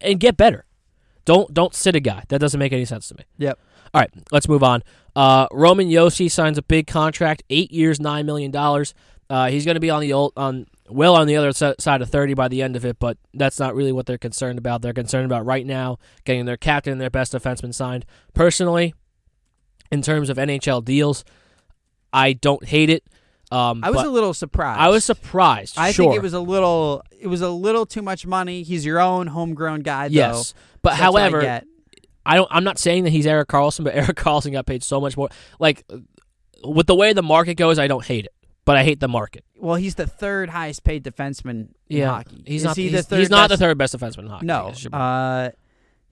and 0.00 0.18
get 0.18 0.36
better. 0.36 0.64
Don't 1.24 1.52
don't 1.52 1.74
sit 1.74 1.96
a 1.96 2.00
guy. 2.00 2.24
That 2.28 2.40
doesn't 2.40 2.58
make 2.58 2.72
any 2.72 2.84
sense 2.84 3.08
to 3.08 3.16
me. 3.16 3.24
Yep. 3.38 3.58
All 3.94 4.00
right, 4.00 4.10
let's 4.30 4.48
move 4.48 4.62
on. 4.62 4.82
Uh, 5.14 5.46
Roman 5.50 5.88
Josi 5.88 6.30
signs 6.30 6.58
a 6.58 6.62
big 6.62 6.86
contract, 6.86 7.42
eight 7.50 7.72
years, 7.72 8.00
nine 8.00 8.26
million 8.26 8.50
dollars. 8.50 8.94
Uh, 9.28 9.48
he's 9.48 9.64
going 9.64 9.74
to 9.74 9.80
be 9.80 9.90
on 9.90 10.00
the 10.00 10.12
old, 10.12 10.32
on 10.36 10.66
well 10.88 11.16
on 11.16 11.26
the 11.26 11.36
other 11.36 11.52
side 11.52 12.02
of 12.02 12.10
thirty 12.10 12.34
by 12.34 12.48
the 12.48 12.62
end 12.62 12.76
of 12.76 12.84
it, 12.84 12.98
but 12.98 13.18
that's 13.34 13.58
not 13.58 13.74
really 13.74 13.92
what 13.92 14.06
they're 14.06 14.18
concerned 14.18 14.58
about. 14.58 14.82
They're 14.82 14.92
concerned 14.92 15.26
about 15.26 15.44
right 15.44 15.66
now 15.66 15.98
getting 16.24 16.44
their 16.44 16.56
captain 16.56 16.92
and 16.92 17.00
their 17.00 17.10
best 17.10 17.32
defenseman 17.32 17.74
signed. 17.74 18.04
Personally, 18.34 18.94
in 19.90 20.02
terms 20.02 20.28
of 20.28 20.36
NHL 20.36 20.84
deals, 20.84 21.24
I 22.12 22.34
don't 22.34 22.64
hate 22.64 22.90
it. 22.90 23.04
Um, 23.50 23.84
I 23.84 23.90
was 23.90 24.02
a 24.04 24.08
little 24.10 24.34
surprised. 24.34 24.80
I 24.80 24.88
was 24.88 25.04
surprised. 25.04 25.78
I 25.78 25.92
sure. 25.92 26.06
think 26.06 26.16
it 26.16 26.22
was 26.22 26.32
a 26.34 26.40
little. 26.40 27.02
It 27.18 27.28
was 27.28 27.40
a 27.42 27.48
little 27.50 27.86
too 27.86 28.02
much 28.02 28.26
money. 28.26 28.62
He's 28.64 28.84
your 28.84 28.98
own 29.00 29.28
homegrown 29.28 29.80
guy, 29.80 30.08
though. 30.08 30.14
yes, 30.14 30.54
but 30.82 30.96
So 30.96 31.12
what 31.12 31.22
I 31.22 31.30
however. 31.30 31.62
I 32.24 32.34
don't. 32.34 32.48
I'm 32.50 32.64
not 32.64 32.78
saying 32.78 33.04
that 33.04 33.10
he's 33.10 33.26
Erik 33.26 33.48
Karlsson, 33.48 33.84
but 33.84 33.94
Erik 33.94 34.16
Karlsson 34.16 34.50
got 34.52 34.66
paid 34.66 34.82
so 34.82 35.00
much 35.00 35.16
more. 35.16 35.28
Like 35.60 35.84
with 36.64 36.86
the 36.88 36.94
way 36.96 37.12
the 37.12 37.22
market 37.22 37.54
goes, 37.54 37.78
I 37.78 37.86
don't 37.86 38.04
hate 38.04 38.24
it, 38.24 38.34
but 38.64 38.76
I 38.76 38.82
hate 38.82 38.98
the 38.98 39.06
market. 39.08 39.44
well, 39.58 39.76
he's 39.76 39.94
the 39.94 40.08
third 40.08 40.48
highest 40.50 40.82
paid 40.82 41.04
defenseman 41.04 41.68
in 41.88 41.98
Yeah, 41.98 42.08
hockey. 42.08 42.42
he's 42.46 42.62
Is 42.62 42.64
not. 42.64 42.76
he 42.76 42.82
he's, 42.88 42.92
the 42.92 43.02
third 43.04 43.18
he's 43.20 43.30
not 43.30 43.48
the 43.48 43.56
third 43.56 43.78
best 43.78 43.94
defenseman 43.96 44.20
in 44.24 44.26
hockey. 44.28 44.46
No. 44.46 44.72
Uh, 44.92 45.50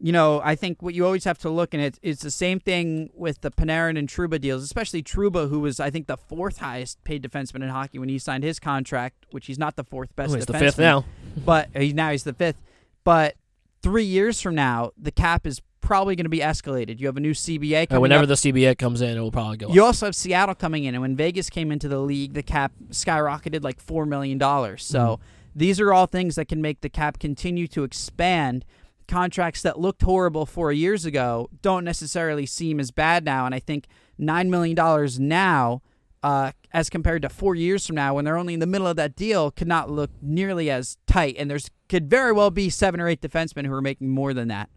you 0.05 0.13
know, 0.13 0.41
I 0.45 0.55
think 0.55 0.83
what 0.83 0.93
you 0.93 1.07
always 1.07 1.25
have 1.25 1.39
to 1.39 1.49
look, 1.49 1.73
and 1.73 1.83
it, 1.83 1.99
it's 2.03 2.21
the 2.23 2.31
same 2.31 2.61
thing 2.61 3.09
with 3.15 3.41
the 3.41 3.51
Panarin 3.51 3.99
and 3.99 4.07
Truba 4.07 4.39
deals, 4.39 4.63
especially 4.63 5.03
Truba, 5.03 5.47
who 5.49 5.61
was, 5.61 5.81
I 5.81 5.89
think, 5.89 6.09
the 6.09 6.19
fourth 6.19 6.59
highest 6.59 7.03
paid 7.05 7.23
defenseman 7.23 7.63
in 7.63 7.71
hockey 7.71 7.99
when 7.99 8.11
he 8.11 8.19
signed 8.19 8.45
his 8.45 8.61
contract, 8.61 9.25
which 9.31 9.47
he's 9.47 9.59
not 9.59 9.77
the 9.77 9.85
fourth 9.85 10.15
best 10.15 10.33
oh, 10.33 10.35
he's 10.37 10.45
the 10.45 10.59
fifth 10.59 10.79
now. 10.79 11.07
But 11.45 11.71
he, 11.75 11.95
now 11.95 12.11
he's 12.11 12.25
the 12.25 12.35
fifth. 12.35 12.61
But 13.03 13.37
three 13.83 14.05
years 14.05 14.43
from 14.43 14.55
now, 14.55 14.91
the 14.99 15.11
cap 15.11 15.47
is 15.47 15.63
probably 15.81 16.17
going 16.17 16.27
to 16.27 16.31
be 16.31 16.41
escalated. 16.41 17.01
You 17.01 17.07
have 17.07 17.17
a 17.17 17.21
new 17.21 17.33
CBA 17.33 17.81
And 17.81 17.89
coming 17.89 18.03
whenever 18.03 18.25
up. 18.25 18.29
the 18.29 18.35
CBA 18.35 18.77
comes 18.77 19.01
in, 19.01 19.17
it 19.17 19.21
will 19.21 19.33
probably 19.33 19.57
go. 19.57 19.69
You 19.73 19.83
up. 19.83 19.87
also 19.87 20.05
have 20.07 20.15
Seattle 20.15 20.55
coming 20.55 20.85
in, 20.85 20.95
and 20.95 21.01
when 21.01 21.17
Vegas 21.17 21.49
came 21.49 21.73
into 21.73 21.89
the 21.89 21.99
league, 21.99 22.35
the 22.35 22.43
cap 22.43 22.73
skyrocketed 22.91 23.63
like 23.63 23.81
four 23.81 24.05
million 24.07 24.37
dollars. 24.37 24.85
So 24.85 24.99
Mm-hmm. 24.99 25.23
these 25.59 25.81
are 25.81 25.93
all 25.95 26.07
things 26.07 26.35
that 26.37 26.47
can 26.49 26.61
make 26.61 26.83
the 26.83 26.91
cap 26.91 27.19
continue 27.19 27.67
to 27.69 27.85
expand. 27.85 28.67
Contracts 29.07 29.63
that 29.63 29.79
looked 29.79 30.03
horrible 30.03 30.47
four 30.47 30.73
years 30.73 31.05
ago 31.05 31.49
don't 31.63 31.85
necessarily 31.85 32.47
seem 32.47 32.81
as 32.81 32.91
bad 32.91 33.25
now, 33.25 33.45
and 33.47 33.55
I 33.55 33.59
think 33.59 33.87
nine 34.19 34.51
million 34.51 34.75
dollars 34.75 35.21
now, 35.21 35.83
uh, 36.23 36.53
as 36.73 36.89
compared 36.89 37.23
to 37.23 37.29
four 37.29 37.55
years 37.55 37.87
from 37.87 37.97
now, 37.97 38.15
when 38.15 38.25
they're 38.25 38.39
only 38.39 38.55
in 38.55 38.61
the 38.61 38.67
middle 38.67 38.87
of 38.87 38.97
that 38.97 39.15
deal, 39.15 39.51
could 39.51 39.69
not 39.69 39.91
look 39.91 40.11
nearly 40.23 40.71
as 40.71 40.97
tight. 41.07 41.37
And 41.39 41.51
there's 41.51 41.71
could 41.89 42.09
very 42.09 42.33
well 42.33 42.51
be 42.51 42.71
seven 42.71 42.99
or 43.01 43.09
eight 43.09 43.21
defensemen 43.21 43.67
who 43.67 43.73
are 43.75 43.83
making 43.83 44.09
more 44.09 44.33
than 44.33 44.49
that. 44.49 44.71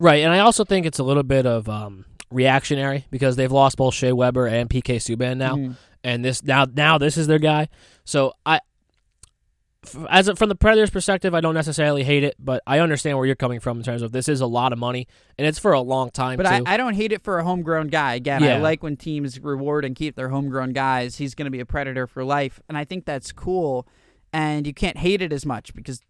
Right, 0.00 0.24
and 0.24 0.32
I 0.32 0.40
also 0.40 0.64
think 0.64 0.84
it's 0.84 0.98
a 0.98 1.04
little 1.04 1.22
bit 1.22 1.46
of 1.46 1.68
um, 1.68 2.06
reactionary 2.30 3.06
because 3.10 3.36
they've 3.36 3.52
lost 3.52 3.76
both 3.76 3.94
Shea 3.94 4.12
Weber 4.12 4.46
and 4.46 4.68
PK 4.68 4.96
Subban 4.96 5.36
now, 5.36 5.54
Mhm. 5.56 5.76
and 6.02 6.24
this 6.24 6.42
now 6.42 6.66
now 6.74 6.98
this 6.98 7.16
is 7.16 7.26
their 7.28 7.38
guy. 7.38 7.68
So 8.04 8.32
I 8.44 8.60
as 10.10 10.28
a, 10.28 10.36
from 10.36 10.48
the 10.48 10.54
Predators' 10.54 10.90
perspective, 10.90 11.34
I 11.34 11.40
don't 11.40 11.54
necessarily 11.54 12.04
hate 12.04 12.22
it, 12.22 12.36
but 12.38 12.62
I 12.66 12.80
understand 12.80 13.16
where 13.16 13.26
you're 13.26 13.34
coming 13.34 13.60
from 13.60 13.78
in 13.78 13.82
terms 13.82 14.02
of 14.02 14.12
this 14.12 14.28
is 14.28 14.40
a 14.40 14.46
lot 14.46 14.72
of 14.72 14.78
money 14.78 15.06
and 15.38 15.46
it's 15.46 15.58
for 15.58 15.72
a 15.72 15.80
long 15.80 16.10
time 16.10 16.36
But. 16.36 16.46
I, 16.46 16.62
I 16.66 16.76
don't 16.76 16.94
hate 16.94 17.12
it 17.12 17.22
for 17.22 17.38
a 17.38 17.44
homegrown 17.44 17.88
guy. 17.88 18.14
Again, 18.14 18.42
I 18.42 18.58
like 18.58 18.82
when 18.82 18.96
teams 18.96 19.40
reward 19.40 19.84
and 19.84 19.96
keep 19.96 20.16
their 20.16 20.28
homegrown 20.28 20.72
guys. 20.72 21.16
He's 21.16 21.34
going 21.34 21.46
to 21.46 21.50
be 21.50 21.60
a 21.60 21.66
predator 21.66 22.06
for 22.06 22.24
life, 22.24 22.60
and 22.68 22.76
I 22.76 22.84
think 22.84 23.04
that's 23.06 23.32
cool. 23.32 23.86
And 24.32 24.66
you 24.66 24.74
can't 24.74 24.96
hate 24.96 25.22
it 25.22 25.32
as 25.32 25.44
much 25.44 25.74
because 25.74 26.02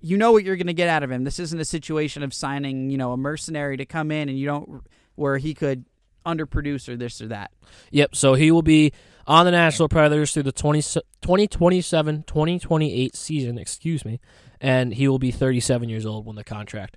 you 0.00 0.16
know 0.16 0.32
what 0.32 0.42
you're 0.42 0.56
going 0.56 0.66
to 0.66 0.74
get 0.74 0.88
out 0.88 1.02
of 1.02 1.10
him. 1.10 1.24
This 1.24 1.38
isn't 1.38 1.60
a 1.60 1.64
situation 1.64 2.22
of 2.22 2.34
signing, 2.34 2.90
you 2.90 2.98
know, 2.98 3.12
a 3.12 3.16
mercenary 3.16 3.76
to 3.76 3.86
come 3.86 4.10
in 4.10 4.28
and 4.28 4.36
you 4.36 4.46
don't 4.46 4.82
where 5.14 5.38
he 5.38 5.54
could 5.54 5.84
underproduce 6.26 6.88
or 6.88 6.96
this 6.96 7.20
or 7.20 7.28
that. 7.28 7.52
Yep. 7.90 8.16
So 8.16 8.34
he 8.34 8.50
will 8.50 8.62
be 8.62 8.92
on 9.26 9.44
the 9.44 9.50
Nashville 9.52 9.88
Predators 9.88 10.32
through 10.32 10.44
the 10.44 10.52
20, 10.52 10.80
2027 10.82 12.22
2028 12.24 13.16
season, 13.16 13.58
excuse 13.58 14.04
me, 14.04 14.20
and 14.60 14.94
he 14.94 15.08
will 15.08 15.18
be 15.18 15.30
37 15.30 15.88
years 15.88 16.06
old 16.06 16.26
when 16.26 16.36
the 16.36 16.44
contract 16.44 16.96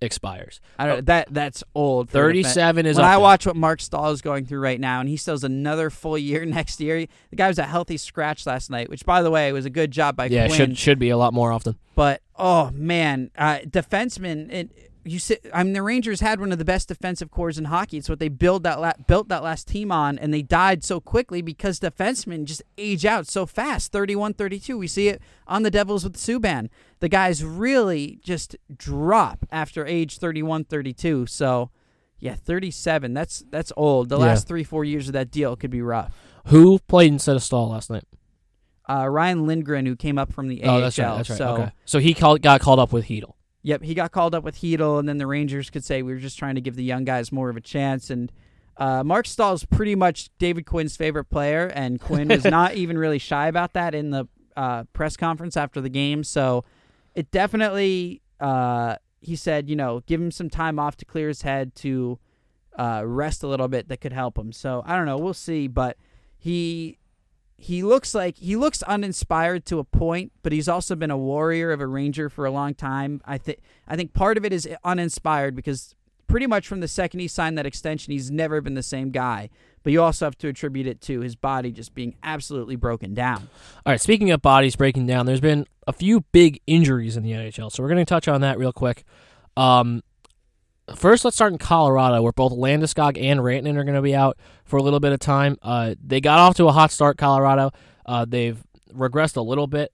expires. 0.00 0.60
I 0.78 0.86
don't, 0.86 1.06
that 1.06 1.28
that's 1.30 1.62
old. 1.74 2.10
for 2.10 2.28
a 2.28 2.32
defense. 2.32 2.54
37 2.54 2.86
is 2.86 2.96
when 2.96 3.04
I 3.04 3.10
there. 3.12 3.20
watch 3.20 3.46
what 3.46 3.56
Marc 3.56 3.80
Staal 3.80 4.10
is 4.10 4.20
going 4.20 4.46
through 4.46 4.60
right 4.60 4.80
now, 4.80 5.00
and 5.00 5.08
he 5.08 5.16
still 5.16 5.34
has 5.34 5.44
another 5.44 5.90
full 5.90 6.18
year 6.18 6.44
next 6.46 6.80
year. 6.80 7.06
The 7.30 7.36
guy 7.36 7.48
was 7.48 7.58
a 7.58 7.64
healthy 7.64 7.96
scratch 7.96 8.44
last 8.46 8.68
night, 8.70 8.88
which, 8.90 9.04
by 9.04 9.22
the 9.22 9.30
way, 9.30 9.52
was 9.52 9.64
a 9.64 9.70
good 9.70 9.90
job 9.90 10.16
by 10.16 10.26
Yeah, 10.26 10.46
Quinn. 10.48 10.56
should 10.56 10.78
should 10.78 10.98
be 10.98 11.10
a 11.10 11.16
lot 11.16 11.32
more 11.32 11.52
often. 11.52 11.76
But 11.94 12.22
oh 12.36 12.70
man, 12.72 13.30
uh, 13.36 13.58
defensemen. 13.66 14.50
It, 14.52 14.70
you 15.04 15.18
sit, 15.18 15.44
I 15.52 15.62
mean, 15.64 15.72
the 15.72 15.82
Rangers 15.82 16.20
had 16.20 16.38
one 16.40 16.52
of 16.52 16.58
the 16.58 16.64
best 16.64 16.88
defensive 16.88 17.30
cores 17.30 17.58
in 17.58 17.66
hockey. 17.66 17.98
It's 17.98 18.08
what 18.08 18.18
they 18.18 18.28
build 18.28 18.62
that 18.62 18.80
la- 18.80 18.92
built 19.06 19.28
that 19.28 19.42
last 19.42 19.66
team 19.68 19.90
on, 19.90 20.18
and 20.18 20.32
they 20.32 20.42
died 20.42 20.84
so 20.84 21.00
quickly 21.00 21.42
because 21.42 21.80
defensemen 21.80 22.44
just 22.44 22.62
age 22.78 23.04
out 23.04 23.26
so 23.26 23.46
fast. 23.46 23.90
31, 23.92 24.34
32. 24.34 24.78
We 24.78 24.86
see 24.86 25.08
it 25.08 25.20
on 25.46 25.62
the 25.62 25.70
Devils 25.70 26.04
with 26.04 26.16
Subban. 26.16 26.68
The 27.00 27.08
guys 27.08 27.44
really 27.44 28.20
just 28.22 28.54
drop 28.76 29.44
after 29.50 29.86
age 29.86 30.18
31, 30.18 30.64
32. 30.64 31.26
So. 31.26 31.70
Yeah, 32.18 32.36
37. 32.36 33.14
That's 33.14 33.42
that's 33.50 33.72
old. 33.76 34.08
The 34.08 34.16
Yeah. 34.16 34.26
last 34.26 34.46
three, 34.46 34.62
four 34.62 34.84
years 34.84 35.08
of 35.08 35.12
that 35.14 35.32
deal 35.32 35.56
could 35.56 35.72
be 35.72 35.82
rough. 35.82 36.12
Who 36.46 36.78
played 36.78 37.10
instead 37.12 37.34
of 37.34 37.42
Staal 37.42 37.70
last 37.70 37.90
night? 37.90 38.04
Uh, 38.88 39.08
Ryan 39.08 39.44
Lindgren, 39.44 39.86
who 39.86 39.96
came 39.96 40.18
up 40.18 40.32
from 40.32 40.46
the 40.46 40.62
oh, 40.62 40.74
AHL. 40.74 40.80
that's 40.82 40.98
right. 41.00 41.16
That's 41.16 41.30
right. 41.30 41.36
So 41.36 41.54
okay. 41.54 41.72
So 41.84 41.98
he 41.98 42.14
called, 42.14 42.40
got 42.40 42.60
called 42.60 42.78
up 42.78 42.92
with 42.92 43.06
Chytil. 43.06 43.32
Yep, 43.62 43.82
he 43.84 43.94
got 43.94 44.10
called 44.10 44.34
up 44.34 44.42
with 44.42 44.56
Chytil, 44.56 44.98
and 44.98 45.08
then 45.08 45.18
the 45.18 45.26
Rangers 45.26 45.70
could 45.70 45.84
say 45.84 46.02
we 46.02 46.12
were 46.12 46.18
just 46.18 46.38
trying 46.38 46.56
to 46.56 46.60
give 46.60 46.74
the 46.74 46.82
young 46.82 47.04
guys 47.04 47.30
more 47.30 47.48
of 47.48 47.56
a 47.56 47.60
chance. 47.60 48.10
And 48.10 48.32
uh, 48.76 49.04
Marc 49.04 49.26
Staal 49.26 49.54
is 49.54 49.64
pretty 49.64 49.94
much 49.94 50.30
David 50.38 50.66
Quinn's 50.66 50.96
favorite 50.96 51.26
player, 51.26 51.66
and 51.66 52.00
Quinn 52.00 52.28
was 52.28 52.44
not 52.46 52.74
even 52.74 52.98
really 52.98 53.18
shy 53.18 53.46
about 53.46 53.72
that 53.74 53.94
in 53.94 54.10
the 54.10 54.26
uh, 54.56 54.84
press 54.92 55.16
conference 55.16 55.56
after 55.56 55.80
the 55.80 55.88
game. 55.88 56.24
So 56.24 56.64
it 57.14 57.30
definitely, 57.30 58.22
uh, 58.40 58.96
he 59.20 59.36
said, 59.36 59.68
you 59.68 59.76
know, 59.76 60.00
give 60.06 60.20
him 60.20 60.32
some 60.32 60.50
time 60.50 60.78
off 60.78 60.96
to 60.96 61.04
clear 61.04 61.28
his 61.28 61.42
head 61.42 61.74
to 61.76 62.18
uh, 62.76 63.02
rest 63.04 63.42
a 63.42 63.46
little 63.46 63.68
bit 63.68 63.88
that 63.88 64.00
could 64.00 64.12
help 64.12 64.36
him. 64.36 64.52
So 64.52 64.82
I 64.86 64.96
don't 64.96 65.06
know, 65.06 65.18
we'll 65.18 65.34
see, 65.34 65.68
but 65.68 65.96
he 66.36 66.98
he 67.62 67.84
looks 67.84 68.12
like 68.12 68.38
he 68.38 68.56
looks 68.56 68.82
uninspired 68.82 69.64
to 69.66 69.78
a 69.78 69.84
point, 69.84 70.32
but 70.42 70.50
he's 70.50 70.68
also 70.68 70.96
been 70.96 71.12
a 71.12 71.16
warrior 71.16 71.70
of 71.70 71.80
a 71.80 71.86
ranger 71.86 72.28
for 72.28 72.44
a 72.44 72.50
long 72.50 72.74
time. 72.74 73.22
I 73.24 73.38
think 73.38 73.60
I 73.86 73.94
think 73.94 74.12
part 74.12 74.36
of 74.36 74.44
it 74.44 74.52
is 74.52 74.68
uninspired 74.82 75.54
because 75.54 75.94
pretty 76.26 76.48
much 76.48 76.66
from 76.66 76.80
the 76.80 76.88
second 76.88 77.20
he 77.20 77.28
signed 77.28 77.56
that 77.58 77.64
extension, 77.64 78.10
he's 78.10 78.32
never 78.32 78.60
been 78.60 78.74
the 78.74 78.82
same 78.82 79.12
guy. 79.12 79.48
But 79.84 79.92
you 79.92 80.02
also 80.02 80.24
have 80.24 80.36
to 80.38 80.48
attribute 80.48 80.88
it 80.88 81.00
to 81.02 81.20
his 81.20 81.36
body 81.36 81.70
just 81.70 81.94
being 81.94 82.16
absolutely 82.24 82.74
broken 82.74 83.14
down. 83.14 83.48
All 83.86 83.92
right, 83.92 84.00
speaking 84.00 84.32
of 84.32 84.42
bodies 84.42 84.74
breaking 84.74 85.06
down, 85.06 85.26
there's 85.26 85.40
been 85.40 85.64
a 85.86 85.92
few 85.92 86.22
big 86.32 86.60
injuries 86.66 87.16
in 87.16 87.22
the 87.22 87.30
NHL, 87.30 87.70
so 87.70 87.80
we're 87.80 87.88
going 87.88 88.04
to 88.04 88.04
touch 88.04 88.26
on 88.26 88.40
that 88.40 88.58
real 88.58 88.72
quick. 88.72 89.04
Um, 89.56 90.02
first, 90.94 91.24
let's 91.24 91.36
start 91.36 91.52
in 91.52 91.58
Colorado, 91.58 92.22
where 92.22 92.32
both 92.32 92.52
Landeskog 92.52 93.20
and 93.20 93.40
Rantanen 93.40 93.76
are 93.76 93.84
going 93.84 93.94
to 93.94 94.02
be 94.02 94.14
out 94.14 94.38
for 94.64 94.76
a 94.76 94.82
little 94.82 95.00
bit 95.00 95.12
of 95.12 95.20
time. 95.20 95.58
Uh, 95.62 95.94
they 96.04 96.20
got 96.20 96.38
off 96.38 96.56
to 96.56 96.66
a 96.68 96.72
hot 96.72 96.90
start, 96.90 97.18
Colorado. 97.18 97.70
Uh, 98.06 98.24
they've 98.28 98.62
regressed 98.92 99.36
a 99.36 99.42
little 99.42 99.66
bit, 99.66 99.92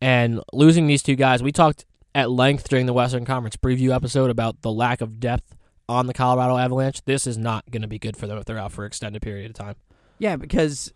and 0.00 0.40
losing 0.52 0.86
these 0.86 1.02
two 1.02 1.16
guys, 1.16 1.42
we 1.42 1.52
talked 1.52 1.84
at 2.14 2.30
length 2.30 2.68
during 2.68 2.86
the 2.86 2.92
Western 2.92 3.24
Conference 3.24 3.56
preview 3.56 3.94
episode 3.94 4.30
about 4.30 4.62
the 4.62 4.70
lack 4.70 5.00
of 5.00 5.20
depth 5.20 5.56
on 5.88 6.06
the 6.06 6.14
Colorado 6.14 6.56
Avalanche. 6.56 7.02
This 7.04 7.26
is 7.26 7.38
not 7.38 7.70
going 7.70 7.82
to 7.82 7.88
be 7.88 7.98
good 7.98 8.16
for 8.16 8.26
them 8.26 8.38
if 8.38 8.44
they're 8.44 8.58
out 8.58 8.72
for 8.72 8.84
an 8.84 8.88
extended 8.88 9.22
period 9.22 9.50
of 9.50 9.54
time. 9.54 9.76
Yeah, 10.18 10.36
because 10.36 10.92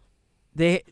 they 0.54 0.82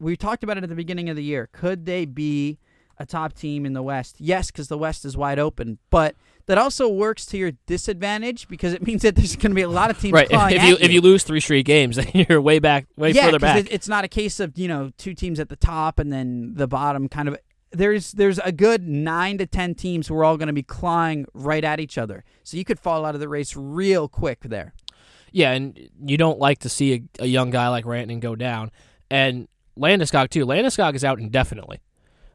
we 0.00 0.16
talked 0.16 0.42
about 0.42 0.58
it 0.58 0.64
at 0.64 0.68
the 0.68 0.74
beginning 0.74 1.08
of 1.08 1.16
the 1.16 1.22
year. 1.22 1.48
Could 1.52 1.86
they 1.86 2.04
be 2.04 2.58
a 2.98 3.06
top 3.06 3.32
team 3.32 3.66
in 3.66 3.72
the 3.72 3.82
West? 3.82 4.16
Yes, 4.18 4.50
because 4.50 4.68
the 4.68 4.78
West 4.78 5.04
is 5.04 5.16
wide 5.16 5.38
open, 5.38 5.78
but 5.90 6.16
that 6.46 6.58
also 6.58 6.88
works 6.88 7.24
to 7.26 7.38
your 7.38 7.52
disadvantage 7.66 8.48
because 8.48 8.72
it 8.72 8.86
means 8.86 9.02
that 9.02 9.16
there's 9.16 9.36
going 9.36 9.50
to 9.50 9.54
be 9.54 9.62
a 9.62 9.68
lot 9.68 9.90
of 9.90 10.00
teams 10.00 10.12
Right. 10.12 10.30
If, 10.30 10.32
at 10.32 10.68
you 10.68 10.76
if 10.80 10.90
you 10.90 11.00
lose 11.00 11.22
three 11.22 11.40
straight 11.40 11.66
games, 11.66 11.96
then 11.96 12.08
you're 12.12 12.40
way 12.40 12.58
back, 12.58 12.86
way 12.96 13.10
yeah, 13.10 13.26
further 13.26 13.38
back. 13.38 13.58
It, 13.58 13.72
it's 13.72 13.88
not 13.88 14.04
a 14.04 14.08
case 14.08 14.40
of 14.40 14.56
you 14.58 14.68
know 14.68 14.90
two 14.98 15.14
teams 15.14 15.40
at 15.40 15.48
the 15.48 15.56
top 15.56 15.98
and 15.98 16.12
then 16.12 16.54
the 16.54 16.66
bottom 16.66 17.08
kind 17.08 17.28
of. 17.28 17.38
There's 17.72 18.12
there's 18.12 18.38
a 18.38 18.52
good 18.52 18.86
nine 18.86 19.38
to 19.38 19.46
ten 19.46 19.74
teams 19.74 20.06
who 20.06 20.16
are 20.16 20.24
all 20.24 20.36
going 20.36 20.46
to 20.46 20.52
be 20.52 20.62
clawing 20.62 21.26
right 21.34 21.64
at 21.64 21.80
each 21.80 21.98
other, 21.98 22.24
so 22.44 22.56
you 22.56 22.64
could 22.64 22.78
fall 22.78 23.04
out 23.04 23.14
of 23.14 23.20
the 23.20 23.28
race 23.28 23.56
real 23.56 24.06
quick 24.06 24.40
there. 24.42 24.74
Yeah, 25.32 25.50
and 25.50 25.90
you 26.04 26.16
don't 26.16 26.38
like 26.38 26.60
to 26.60 26.68
see 26.68 27.08
a, 27.18 27.24
a 27.24 27.26
young 27.26 27.50
guy 27.50 27.68
like 27.68 27.84
Rantanen 27.84 28.20
go 28.20 28.36
down. 28.36 28.70
And 29.10 29.48
Landeskog, 29.78 30.30
too. 30.30 30.46
Landeskog 30.46 30.94
is 30.94 31.04
out 31.04 31.18
indefinitely. 31.18 31.80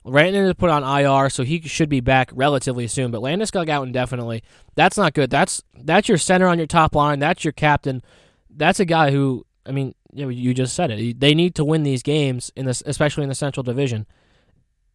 Rantanen 0.06 0.48
is 0.48 0.54
put 0.54 0.70
on 0.70 0.84
IR, 0.84 1.30
so 1.30 1.44
he 1.44 1.62
should 1.62 1.90
be 1.90 2.00
back 2.00 2.32
relatively 2.34 2.88
soon. 2.88 3.12
But 3.12 3.22
Landeskog 3.22 3.70
out 3.70 3.86
indefinitely. 3.86 4.44
That's 4.76 4.98
not 4.98 5.14
good. 5.14 5.30
That's 5.30 5.62
that's 5.76 6.08
your 6.08 6.18
center 6.18 6.48
on 6.48 6.58
your 6.58 6.68
top 6.68 6.96
line. 6.96 7.20
That's 7.20 7.44
your 7.44 7.52
captain. 7.52 8.02
That's 8.50 8.80
a 8.80 8.86
guy 8.86 9.12
who, 9.12 9.46
I 9.66 9.72
mean, 9.72 9.94
you, 10.14 10.54
just 10.54 10.76
said 10.76 10.92
it. 10.92 11.20
They 11.20 11.34
need 11.34 11.56
to 11.56 11.66
win 11.66 11.84
these 11.84 12.02
games, 12.02 12.52
in 12.56 12.66
this, 12.66 12.82
especially 12.86 13.24
in 13.24 13.30
the 13.30 13.36
Central 13.36 13.64
Division. 13.64 14.06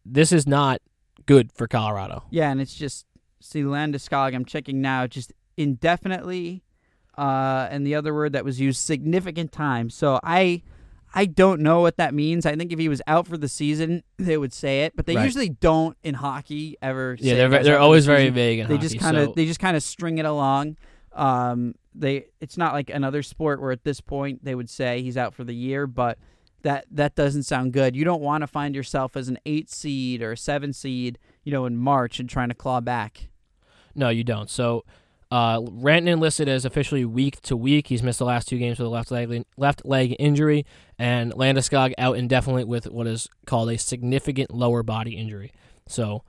This 0.05 0.31
is 0.31 0.45
not 0.45 0.81
good 1.25 1.51
for 1.53 1.67
Colorado. 1.67 2.23
Yeah, 2.29 2.51
and 2.51 2.59
it's 2.59 2.75
just 2.75 3.05
see 3.39 3.61
Landeskog. 3.61 4.35
I'm 4.35 4.45
checking 4.45 4.81
now, 4.81 5.07
just 5.07 5.33
indefinitely, 5.57 6.63
uh, 7.17 7.67
and 7.71 7.85
the 7.85 7.95
other 7.95 8.13
word 8.13 8.33
that 8.33 8.43
was 8.43 8.59
used 8.59 8.79
significant 8.79 9.51
time. 9.51 9.89
So 9.89 10.19
I, 10.23 10.63
I 11.17 11.25
don't 11.25 11.61
know 11.61 11.79
what 11.79 11.95
that 11.97 12.13
means. 12.13 12.45
I 12.45 12.55
think 12.55 12.73
if 12.73 12.77
he 12.79 12.89
was 12.89 13.01
out 13.07 13.25
for 13.25 13.37
the 13.37 13.47
season, 13.47 14.03
they 14.17 14.37
would 14.37 14.51
say 14.53 14.83
it, 14.83 14.95
but 14.95 15.05
they 15.05 15.15
Right. 15.15 15.23
usually 15.23 15.47
don't 15.49 15.97
in 16.03 16.13
hockey 16.15 16.75
ever. 16.81 17.15
Yeah, 17.19 17.35
they're 17.35 17.47
he 17.47 17.49
was 17.51 17.57
ve- 17.59 17.63
they're 17.63 17.73
for 17.75 17.79
the 17.79 17.83
always 17.83 18.05
very 18.05 18.29
vague 18.29 18.59
in 18.59 18.67
They 18.67 18.75
hockey. 18.75 18.87
just 18.89 18.99
kind 18.99 19.15
of 19.17 19.25
so- 19.27 19.33
they 19.35 19.45
just 19.45 19.59
kind 19.61 19.77
of 19.77 19.83
string 19.83 20.17
it 20.17 20.25
along. 20.25 20.75
Um, 21.13 21.75
they 21.93 22.25
it's 22.41 22.57
not 22.57 22.73
like 22.73 22.89
another 22.89 23.23
sport 23.23 23.61
where 23.61 23.71
at 23.71 23.85
this 23.85 24.01
point 24.01 24.43
they 24.43 24.53
would 24.55 24.69
say 24.69 25.01
he's 25.01 25.15
out 25.15 25.33
for 25.33 25.45
the 25.45 25.55
year, 25.55 25.87
but 25.87 26.17
that 26.63 26.85
that 26.91 27.15
doesn't 27.15 27.43
sound 27.43 27.71
good. 27.71 27.95
You 27.95 28.03
don't 28.03 28.21
want 28.21 28.41
to 28.41 28.47
find 28.47 28.75
yourself 28.75 29.15
as 29.15 29.29
an 29.29 29.37
eight 29.45 29.69
seed 29.69 30.21
or 30.21 30.33
a 30.33 30.37
seven 30.37 30.73
seed, 30.73 31.17
you 31.45 31.51
know, 31.53 31.65
in 31.65 31.77
March 31.77 32.19
and 32.19 32.27
trying 32.29 32.49
to 32.49 32.55
claw 32.55 32.81
back. 32.81 33.29
No, 33.95 34.09
you 34.09 34.25
don't. 34.25 34.49
So, 34.49 34.83
uh, 35.35 35.59
Rantanen 35.59 36.19
listed 36.19 36.47
as 36.47 36.63
officially 36.65 37.03
week 37.03 37.41
to 37.41 37.57
week. 37.57 37.87
He's 37.87 38.01
missed 38.03 38.19
the 38.19 38.25
last 38.25 38.47
two 38.47 38.57
games 38.57 38.79
with 38.79 38.85
a 38.87 38.89
left 38.89 39.11
leg 39.11 39.43
left 39.57 39.85
leg 39.85 40.15
injury, 40.17 40.65
and 40.97 41.33
Landeskog 41.33 41.93
out 41.97 42.15
indefinitely 42.17 42.63
with 42.63 42.85
what 42.89 43.05
is 43.07 43.27
called 43.45 43.69
a 43.69 43.77
significant 43.77 44.53
lower 44.53 44.81
body 44.83 45.17
injury. 45.17 45.51
So, 45.87 46.23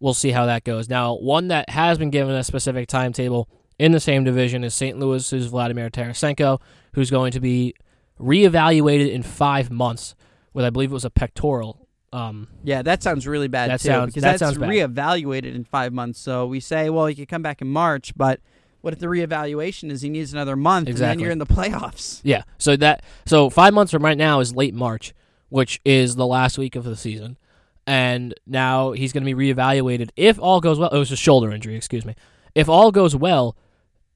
we'll 0.00 0.14
see 0.14 0.30
how 0.30 0.46
that 0.46 0.64
goes. 0.64 0.88
Now, 0.88 1.14
one 1.14 1.48
that 1.48 1.70
has 1.70 1.98
been 1.98 2.10
given 2.10 2.34
a 2.34 2.44
specific 2.44 2.88
timetable 2.88 3.48
in 3.78 3.92
the 3.92 4.00
same 4.00 4.22
division 4.24 4.62
is 4.64 4.74
St. 4.74 4.98
Louis's 4.98 5.46
Vladimir 5.46 5.90
Tarasenko, 5.90 6.60
who's 6.94 7.10
going 7.10 7.32
to 7.32 7.40
be 7.40 7.74
reevaluated 8.20 9.10
in 9.12 9.22
five 9.22 9.70
months 9.70 10.14
with 10.54 10.64
I 10.64 10.70
believe 10.70 10.90
it 10.90 10.94
was 10.94 11.04
a 11.04 11.10
pectoral. 11.10 11.88
Um, 12.12 12.48
Yeah, 12.62 12.82
that 12.82 13.02
sounds 13.02 13.26
really 13.26 13.48
bad 13.48 13.70
That 13.70 13.80
too. 13.80 13.88
sounds- 13.88 14.06
because 14.12 14.22
that 14.22 14.38
that's 14.38 14.40
sounds 14.40 14.58
bad. 14.58 14.68
reevaluated 14.70 15.54
in 15.54 15.64
five 15.64 15.92
months. 15.92 16.18
So 16.20 16.46
we 16.46 16.60
say, 16.60 16.90
well, 16.90 17.06
he 17.06 17.14
could 17.14 17.28
come 17.28 17.42
back 17.42 17.62
in 17.62 17.68
March, 17.68 18.12
but 18.16 18.40
what 18.82 18.92
if 18.92 18.98
the 19.00 19.06
reevaluation 19.06 19.90
is 19.90 20.02
he 20.02 20.10
needs 20.10 20.32
another 20.32 20.54
month 20.56 20.88
and 20.88 20.98
then 20.98 21.18
you're 21.18 21.30
in 21.30 21.38
the 21.38 21.46
playoffs? 21.46 22.20
Yeah. 22.22 22.42
So 22.58 22.76
that 22.76 23.02
so 23.24 23.48
five 23.50 23.72
months 23.74 23.90
from 23.92 24.04
right 24.04 24.18
now 24.18 24.40
is 24.40 24.54
late 24.54 24.74
March, 24.74 25.14
which 25.48 25.80
is 25.84 26.16
the 26.16 26.26
last 26.26 26.58
week 26.58 26.76
of 26.76 26.84
the 26.84 26.96
season, 26.96 27.38
and 27.86 28.34
now 28.46 28.92
he's 28.92 29.12
going 29.12 29.24
to 29.24 29.34
be 29.34 29.52
reevaluated 29.54 30.10
if 30.16 30.38
all 30.38 30.60
goes 30.60 30.78
well. 30.78 30.90
Oh, 30.92 30.96
it 30.96 30.98
was 31.00 31.12
a 31.12 31.16
shoulder 31.16 31.50
injury, 31.50 31.74
excuse 31.76 32.04
me. 32.04 32.14
If 32.54 32.68
all 32.68 32.92
goes 32.92 33.16
well, 33.16 33.56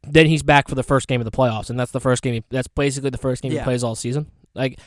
then 0.03 0.27
he's 0.27 0.43
back 0.43 0.69
for 0.69 0.75
the 0.75 0.83
first 0.83 1.09
game 1.09 1.21
of 1.21 1.25
the 1.25 1.31
playoffs, 1.31 1.71
and 1.71 1.81
that's 1.81 1.91
the 1.91 2.01
first 2.01 2.23
game. 2.23 2.35
He, 2.35 2.45
that's 2.51 2.69
basically 2.69 3.11
the 3.11 3.19
first 3.19 3.43
game 3.43 3.53
Yeah. 3.53 3.61
he 3.61 3.65
plays 3.65 3.83
all 3.83 3.95
season. 3.95 4.31
Like 4.55 4.79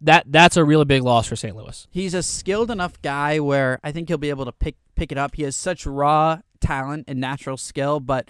that. 0.00 0.24
That's 0.26 0.56
a 0.56 0.64
really 0.64 0.84
big 0.84 1.02
loss 1.02 1.26
for 1.26 1.36
St. 1.36 1.56
Louis. 1.56 1.86
He's 1.90 2.14
a 2.14 2.22
skilled 2.22 2.70
enough 2.70 3.00
guy 3.02 3.40
where 3.40 3.78
I 3.82 3.92
think 3.92 4.08
he'll 4.08 4.18
be 4.18 4.30
able 4.30 4.44
to 4.44 4.52
pick 4.52 4.76
pick 4.94 5.10
it 5.12 5.18
up. 5.18 5.34
He 5.36 5.42
has 5.44 5.54
such 5.56 5.84
raw 5.86 6.40
talent 6.60 7.04
and 7.08 7.20
natural 7.20 7.56
skill, 7.56 7.98
but 8.00 8.28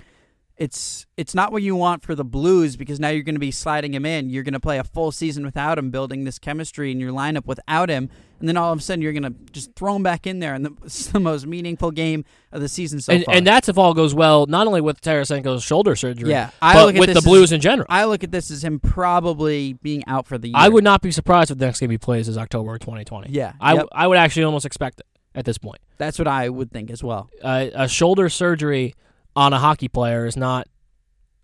it's 0.58 1.06
it's 1.16 1.34
not 1.34 1.52
what 1.52 1.62
you 1.62 1.76
want 1.76 2.02
for 2.02 2.14
the 2.16 2.24
Blues 2.24 2.76
because 2.76 2.98
now 2.98 3.08
you're 3.08 3.22
going 3.22 3.36
to 3.36 3.40
be 3.40 3.52
sliding 3.52 3.94
him 3.94 4.04
in. 4.04 4.28
You're 4.28 4.42
going 4.42 4.54
to 4.54 4.60
play 4.60 4.78
a 4.78 4.84
full 4.84 5.12
season 5.12 5.44
without 5.44 5.78
him, 5.78 5.90
building 5.90 6.24
this 6.24 6.38
chemistry 6.38 6.90
in 6.90 6.98
your 6.98 7.12
lineup 7.12 7.46
without 7.46 7.88
him, 7.88 8.10
and 8.40 8.48
then 8.48 8.56
all 8.56 8.72
of 8.72 8.78
a 8.80 8.82
sudden 8.82 9.00
you're 9.00 9.12
going 9.12 9.22
to 9.22 9.34
just 9.52 9.74
throw 9.76 9.94
him 9.94 10.02
back 10.02 10.26
in 10.26 10.40
there, 10.40 10.54
and 10.54 10.64
the, 10.64 10.72
it's 10.84 11.06
the 11.06 11.20
most 11.20 11.46
meaningful 11.46 11.92
game 11.92 12.24
of 12.50 12.60
the 12.60 12.68
season 12.68 13.00
so 13.00 13.12
and, 13.12 13.24
far. 13.24 13.34
and 13.36 13.46
that's 13.46 13.68
if 13.68 13.78
all 13.78 13.94
goes 13.94 14.14
well, 14.14 14.46
not 14.46 14.66
only 14.66 14.80
with 14.80 15.00
Tarasenko's 15.00 15.62
shoulder 15.62 15.94
surgery, 15.94 16.30
Yeah, 16.30 16.50
I 16.60 16.74
but 16.74 16.94
with 16.94 17.10
the 17.10 17.18
as- 17.18 17.24
Blues 17.24 17.52
in 17.52 17.60
general. 17.60 17.86
I 17.88 18.04
look 18.04 18.24
at 18.24 18.32
this 18.32 18.50
as 18.50 18.64
him 18.64 18.80
probably 18.80 19.74
being 19.74 20.04
out 20.08 20.26
for 20.26 20.38
the 20.38 20.48
year. 20.48 20.56
I 20.56 20.68
would 20.68 20.84
not 20.84 21.02
be 21.02 21.12
surprised 21.12 21.52
if 21.52 21.58
the 21.58 21.66
next 21.66 21.78
game 21.78 21.90
he 21.90 21.98
plays 21.98 22.28
is 22.28 22.36
October 22.36 22.76
2020. 22.78 23.30
Yeah, 23.30 23.52
I, 23.60 23.74
yep. 23.74 23.86
I 23.92 24.08
would 24.08 24.18
actually 24.18 24.42
almost 24.42 24.66
expect 24.66 24.98
it 25.00 25.06
at 25.36 25.44
this 25.44 25.56
point. 25.56 25.78
That's 25.98 26.18
what 26.18 26.26
I 26.26 26.48
would 26.48 26.72
think 26.72 26.90
as 26.90 27.02
well. 27.04 27.30
Uh, 27.42 27.66
a 27.74 27.88
shoulder 27.88 28.28
surgery 28.28 28.94
on 29.38 29.52
a 29.52 29.58
hockey 29.58 29.86
player 29.86 30.26
is 30.26 30.36
not 30.36 30.66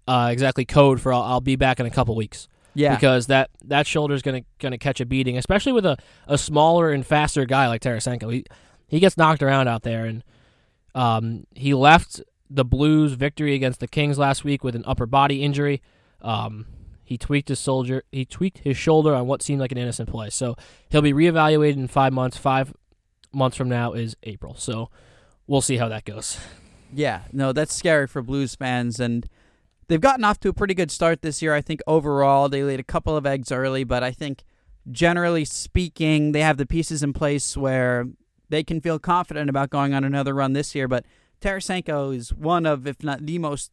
uh, 0.08 0.28
exactly 0.32 0.64
code 0.64 1.00
for 1.00 1.12
I'll, 1.12 1.22
I'll 1.22 1.40
be 1.40 1.54
back 1.54 1.78
in 1.78 1.86
a 1.86 1.90
couple 1.90 2.16
weeks 2.16 2.48
Yeah, 2.74 2.92
because 2.92 3.28
that, 3.28 3.50
that 3.66 3.86
shoulder 3.86 4.14
is 4.14 4.22
gonna 4.22 4.42
gonna 4.58 4.78
catch 4.78 5.00
a 5.00 5.06
beating, 5.06 5.38
especially 5.38 5.70
with 5.70 5.86
a, 5.86 5.96
a 6.26 6.36
smaller 6.36 6.90
and 6.90 7.06
faster 7.06 7.44
guy 7.44 7.68
like 7.68 7.82
Tarasenko. 7.82 8.32
He 8.32 8.44
he 8.88 8.98
gets 8.98 9.16
knocked 9.16 9.44
around 9.44 9.68
out 9.68 9.82
there, 9.82 10.06
and 10.06 10.24
um, 10.96 11.46
he 11.54 11.72
left 11.72 12.20
the 12.50 12.64
Blues 12.64 13.12
victory 13.12 13.54
against 13.54 13.78
the 13.78 13.86
Kings 13.86 14.18
last 14.18 14.42
week 14.42 14.64
with 14.64 14.74
an 14.74 14.84
upper 14.86 15.06
body 15.06 15.42
injury. 15.42 15.80
Um, 16.20 16.66
he 17.04 17.16
tweaked 17.16 17.48
his 17.48 17.60
soldier. 17.60 18.02
He 18.10 18.24
tweaked 18.24 18.58
his 18.58 18.76
shoulder 18.76 19.14
on 19.14 19.28
what 19.28 19.40
seemed 19.40 19.60
like 19.60 19.70
an 19.70 19.78
innocent 19.78 20.08
play. 20.08 20.30
So 20.30 20.56
he'll 20.88 21.02
be 21.02 21.12
reevaluated 21.12 21.76
in 21.76 21.86
five 21.86 22.12
months. 22.12 22.36
Five 22.36 22.74
months 23.32 23.56
from 23.56 23.68
now 23.68 23.92
is 23.92 24.16
April. 24.24 24.56
So 24.56 24.90
we'll 25.46 25.60
see 25.60 25.76
how 25.76 25.88
that 25.88 26.04
goes. 26.04 26.38
Yeah, 26.94 27.22
no, 27.32 27.52
that's 27.52 27.74
scary 27.74 28.06
for 28.06 28.22
Blues 28.22 28.54
fans, 28.54 29.00
and 29.00 29.26
they've 29.88 30.00
gotten 30.00 30.24
off 30.24 30.38
to 30.40 30.48
a 30.48 30.52
pretty 30.52 30.74
good 30.74 30.90
start 30.90 31.22
this 31.22 31.42
year. 31.42 31.54
I 31.54 31.60
think 31.60 31.80
overall 31.86 32.48
they 32.48 32.62
laid 32.62 32.80
a 32.80 32.84
couple 32.84 33.16
of 33.16 33.26
eggs 33.26 33.50
early, 33.50 33.84
but 33.84 34.02
I 34.02 34.12
think 34.12 34.44
generally 34.90 35.44
speaking, 35.44 36.32
they 36.32 36.40
have 36.40 36.56
the 36.56 36.66
pieces 36.66 37.02
in 37.02 37.12
place 37.12 37.56
where 37.56 38.06
they 38.48 38.62
can 38.62 38.80
feel 38.80 38.98
confident 38.98 39.50
about 39.50 39.70
going 39.70 39.94
on 39.94 40.04
another 40.04 40.34
run 40.34 40.52
this 40.52 40.74
year. 40.74 40.86
But 40.86 41.04
Tarasenko 41.40 42.14
is 42.14 42.32
one 42.32 42.66
of, 42.66 42.86
if 42.86 43.02
not 43.02 43.26
the 43.26 43.38
most. 43.38 43.70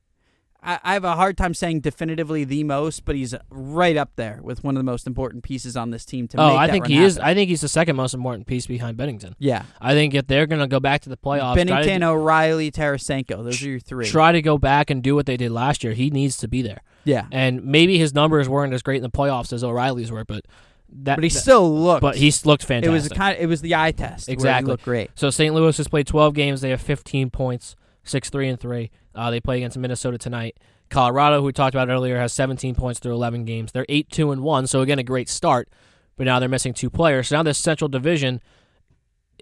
I, 0.64 0.80
I 0.84 0.94
have 0.94 1.04
a 1.04 1.16
hard 1.16 1.38
time 1.38 1.54
saying 1.54 1.80
definitively 1.80 2.44
the 2.44 2.64
most, 2.64 3.04
but 3.04 3.16
he's 3.16 3.34
right 3.50 3.98
up 3.98 4.12
there 4.16 4.40
with 4.44 4.64
one 4.64 4.76
of 4.76 4.80
the 4.80 4.84
most 4.92 5.08
important 5.08 5.44
pieces 5.44 5.76
on 5.76 5.90
this 5.90 6.06
team 6.06 6.28
to 6.30 6.38
oh, 6.40 6.50
make 6.50 6.58
I 6.60 6.68
think 6.70 6.88
he 6.88 6.98
is. 7.04 7.18
I 7.18 7.34
think 7.34 7.50
he's 7.50 7.62
the 7.62 7.68
second 7.68 7.96
most 7.96 8.14
important 8.14 8.46
piece 8.46 8.68
behind 8.68 8.98
Binnington. 8.98 9.34
yeah, 9.40 9.64
I 9.80 9.94
think 9.94 10.14
if 10.14 10.28
they're 10.28 10.46
going 10.46 10.62
to 10.62 10.68
go 10.68 10.80
back 10.80 11.02
to 11.02 11.10
the 11.10 11.18
playoffs, 11.18 11.54
try 11.56 11.64
to 11.64 11.72
Binnington, 11.90 12.04
O'Reilly, 12.04 12.70
Tarasenko. 12.72 13.44
Those 13.44 13.62
are 13.64 13.70
your 13.70 13.80
three. 13.80 14.06
try 14.06 14.32
to 14.32 14.42
go 14.42 14.58
back 14.58 14.90
and 14.90 15.02
do 15.02 15.16
what 15.16 15.26
they 15.26 15.38
did 15.38 15.52
last 15.52 15.84
year. 15.84 15.94
He 15.94 16.10
needs 16.12 16.38
to 16.38 16.48
be 16.48 16.62
there. 16.62 16.82
yeah, 17.06 17.26
And 17.32 17.66
maybe 17.66 17.98
his 17.98 18.14
numbers 18.14 18.48
weren't 18.48 18.74
as 18.74 18.84
great 18.84 18.98
in 18.98 19.04
the 19.04 19.10
playoffs 19.10 19.52
as 19.54 19.64
O'Reilly's 19.64 20.12
were, 20.12 20.26
but 20.26 20.46
that. 20.90 21.16
but 21.16 21.24
he 21.24 21.30
that- 21.30 21.40
still 21.40 21.74
looked. 21.76 22.02
but 22.02 22.16
he's 22.18 22.46
looked 22.46 22.64
fantastic. 22.64 22.90
It 22.90 22.94
was 22.94 23.06
a 23.08 23.10
kind. 23.10 23.38
it 23.40 23.48
was 23.48 23.62
the 23.62 23.74
eye 23.74 23.92
test. 23.94 24.28
where 24.28 24.34
he 24.34 24.36
Exactly. 24.36 24.70
looked 24.72 24.84
great. 24.84 25.10
so 25.16 25.32
St. 25.32 25.56
Louis 25.56 25.76
has 25.76 25.88
played 25.88 26.06
12 26.06 26.36
games. 26.36 26.62
They 26.62 26.70
have 26.70 26.82
15 26.82 27.32
points, 27.32 27.76
six 28.04 28.30
three 28.30 28.48
and 28.48 28.60
three. 28.60 28.92
Uh, 29.16 29.30
they 29.32 29.40
play 29.40 29.58
against 29.58 29.78
Minnesota 29.78 30.18
tonight. 30.18 30.58
Colorado, 30.90 31.40
who 31.40 31.46
we 31.46 31.54
talked 31.54 31.74
about 31.76 31.90
earlier, 31.90 32.18
has 32.20 32.34
17 32.34 32.76
points 32.76 33.00
through 33.00 33.14
11 33.14 33.46
games. 33.46 33.72
They're 33.72 33.86
eight 33.90 34.10
two 34.10 34.32
and 34.32 34.42
one. 34.42 34.68
So 34.68 34.82
again, 34.82 35.00
a 35.00 35.04
great 35.04 35.30
start. 35.30 35.70
But 36.18 36.26
now 36.26 36.40
they're 36.40 36.50
missing 36.50 36.74
two 36.74 36.90
players. 36.90 37.30
So 37.30 37.38
now 37.38 37.44
this 37.44 37.58
Central 37.58 37.88
Division 37.88 38.42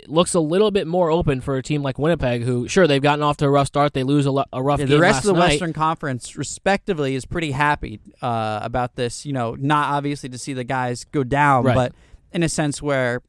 looks 0.07 0.33
a 0.33 0.39
little 0.39 0.71
bit 0.71 0.87
more 0.87 1.09
open 1.11 1.41
for 1.41 1.57
a 1.57 1.63
team 1.63 1.81
like 1.83 1.99
Winnipeg, 1.99 2.43
who 2.43 2.67
sure 2.69 2.87
they've 2.87 3.01
gotten 3.01 3.21
off 3.23 3.35
to 3.37 3.45
a 3.45 3.49
rough 3.49 3.67
start. 3.67 3.93
They 3.93 4.03
lose 4.03 4.25
a, 4.25 4.31
lo- 4.31 4.45
a 4.53 4.61
rough 4.63 4.79
Yeah, 4.79 4.85
game 4.85 4.95
the 4.97 5.01
rest 5.01 5.19
of 5.25 5.33
the 5.35 5.39
night. 5.41 5.49
Western 5.49 5.73
Conference, 5.73 6.37
respectively, 6.37 7.15
is 7.15 7.25
pretty 7.25 7.51
happy 7.51 7.99
uh, 8.21 8.59
about 8.61 8.95
this. 8.95 9.25
You 9.25 9.33
know, 9.33 9.55
not 9.59 9.89
obviously 9.89 10.29
to 10.29 10.37
see 10.37 10.53
the 10.53 10.63
guys 10.63 11.03
go 11.05 11.23
down, 11.23 11.65
Right. 11.65 11.75
but 11.75 11.93
in 12.31 12.43
a 12.43 12.49
sense 12.49 12.81
where 12.81 13.21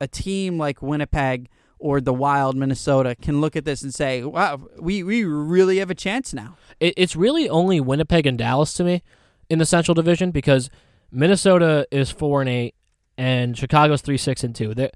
a 0.00 0.06
team 0.06 0.56
like 0.58 0.82
Winnipeg 0.82 1.48
or 1.84 2.00
the 2.00 2.14
Wild 2.14 2.56
Minnesota 2.56 3.14
can 3.14 3.42
look 3.42 3.56
at 3.56 3.66
this 3.66 3.82
and 3.82 3.92
say, 3.92 4.24
"Wow, 4.24 4.58
we 4.80 5.02
we 5.02 5.22
really 5.22 5.76
have 5.78 5.90
a 5.90 5.94
chance 5.94 6.32
now." 6.32 6.56
it, 6.80 6.94
it's 6.96 7.14
really 7.14 7.46
only 7.46 7.78
Winnipeg 7.78 8.26
and 8.26 8.38
Dallas 8.38 8.72
to 8.74 8.84
me 8.84 9.02
in 9.50 9.58
the 9.58 9.66
Central 9.66 9.94
Division 9.94 10.30
because 10.30 10.70
Minnesota 11.12 11.86
is 11.90 12.10
four 12.10 12.40
and 12.40 12.48
eight 12.48 12.74
and 13.18 13.54
Chicago's 13.54 14.00
three 14.00 14.16
six 14.16 14.42
and 14.42 14.54
two. 14.54 14.72
They're, 14.72 14.92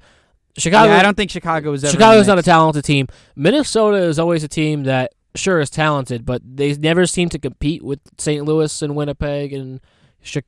Chicago, 0.56 0.92
yeah, 0.92 0.98
I 0.98 1.02
don't 1.02 1.14
think 1.14 1.30
Chicago 1.30 1.74
is 1.74 1.82
Chicago's 1.82 2.26
not 2.26 2.38
a 2.38 2.42
talented 2.42 2.84
team. 2.84 3.06
Minnesota 3.36 3.98
is 3.98 4.18
always 4.18 4.42
a 4.42 4.48
team 4.48 4.84
that 4.84 5.12
sure 5.34 5.60
is 5.60 5.68
talented, 5.68 6.24
but 6.24 6.40
they 6.42 6.74
never 6.74 7.04
seem 7.04 7.28
to 7.28 7.38
compete 7.38 7.84
with 7.84 8.00
St. 8.16 8.46
Louis 8.46 8.80
and 8.80 8.96
Winnipeg 8.96 9.52
and 9.52 9.80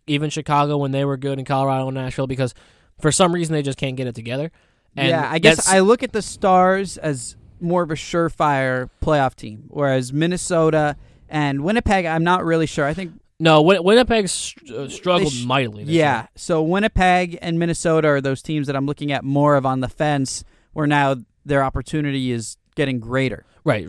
even 0.07 0.31
Chicago 0.31 0.79
when 0.79 0.90
they 0.90 1.05
were 1.05 1.18
good 1.18 1.38
in 1.38 1.44
Colorado 1.44 1.87
and 1.88 1.94
Nashville 1.94 2.26
because 2.26 2.55
for 2.98 3.12
some 3.12 3.33
reason 3.33 3.53
they 3.53 3.62
just 3.62 3.79
can't 3.79 3.96
get 3.96 4.07
it 4.07 4.14
together. 4.14 4.50
And 4.96 5.09
yeah, 5.09 5.29
I 5.31 5.38
guess 5.38 5.68
I 5.68 5.81
look 5.81 6.03
at 6.03 6.12
the 6.12 6.22
Stars 6.22 6.96
as 6.98 7.37
more 7.61 7.83
of 7.83 7.90
a 7.90 7.94
surefire 7.94 8.90
playoff 9.03 9.35
team, 9.37 9.64
whereas 9.68 10.12
Minnesota 10.12 10.96
and 11.29 11.62
Winnipeg, 11.62 12.07
I'm 12.07 12.24
not 12.24 12.44
really 12.44 12.66
sure. 12.66 12.87
I 12.87 12.94
think 12.94 13.12
no 13.38 13.62
Win- 13.62 13.83
Winnipeg 13.85 14.29
str- 14.29 14.74
uh, 14.74 14.88
struggled 14.88 15.33
sh- 15.33 15.44
mightily. 15.44 15.85
This 15.85 15.94
Yeah. 15.94 16.16
year. 16.22 16.29
So 16.37 16.62
Winnipeg 16.62 17.38
and 17.40 17.59
Minnesota 17.59 18.09
are 18.09 18.20
those 18.20 18.42
teams 18.42 18.66
that 18.66 18.76
I'm 18.76 18.87
looking 18.87 19.12
at 19.12 19.24
more 19.24 19.57
of 19.57 19.64
on 19.64 19.81
the 19.81 19.88
fence, 19.88 20.42
where 20.72 20.87
now 20.87 21.16
their 21.44 21.62
opportunity 21.62 22.33
is 22.33 22.57
getting 22.74 22.98
greater. 23.00 23.44
Right. 23.64 23.87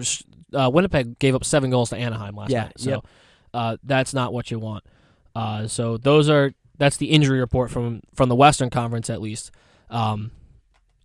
Uh, 0.54 0.70
Winnipeg 0.72 1.18
gave 1.20 1.34
up 1.36 1.44
seven 1.44 1.70
goals 1.72 1.90
to 1.90 1.98
Anaheim 1.98 2.36
last 2.36 2.52
Yeah, 2.52 2.64
night, 2.64 2.74
so 2.80 2.90
yep. 2.90 3.06
uh, 3.54 3.78
that's 3.84 4.14
not 4.14 4.34
what 4.34 4.52
you 4.52 4.60
want. 4.60 4.84
Uh, 5.36 5.68
so 5.68 5.98
those 5.98 6.30
are 6.30 6.54
that's 6.78 6.98
the 6.98 7.08
injury 7.08 7.40
report 7.40 7.72
from 7.72 8.02
from 8.14 8.28
the 8.30 8.36
Western 8.36 8.70
Conference 8.70 9.10
at 9.10 9.22
least. 9.22 9.52
Um, 9.90 10.32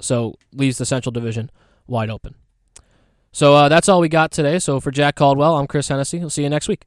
so 0.01 0.37
leaves 0.53 0.79
the 0.79 0.87
Central 0.87 1.13
Division 1.13 1.51
wide 1.87 2.11
open. 2.11 2.35
So 3.33 3.55
uh, 3.55 3.69
that's 3.69 3.89
all 3.89 4.01
we 4.01 4.09
got 4.09 4.31
today. 4.33 4.59
So 4.59 4.81
for 4.81 4.91
Jack 4.91 5.17
Caldwell, 5.17 5.57
I'm 5.57 5.67
Chris 5.67 5.89
Hennessy. 5.89 6.19
We'll 6.19 6.31
see 6.31 6.43
you 6.43 6.49
next 6.51 6.69
week. 6.69 6.87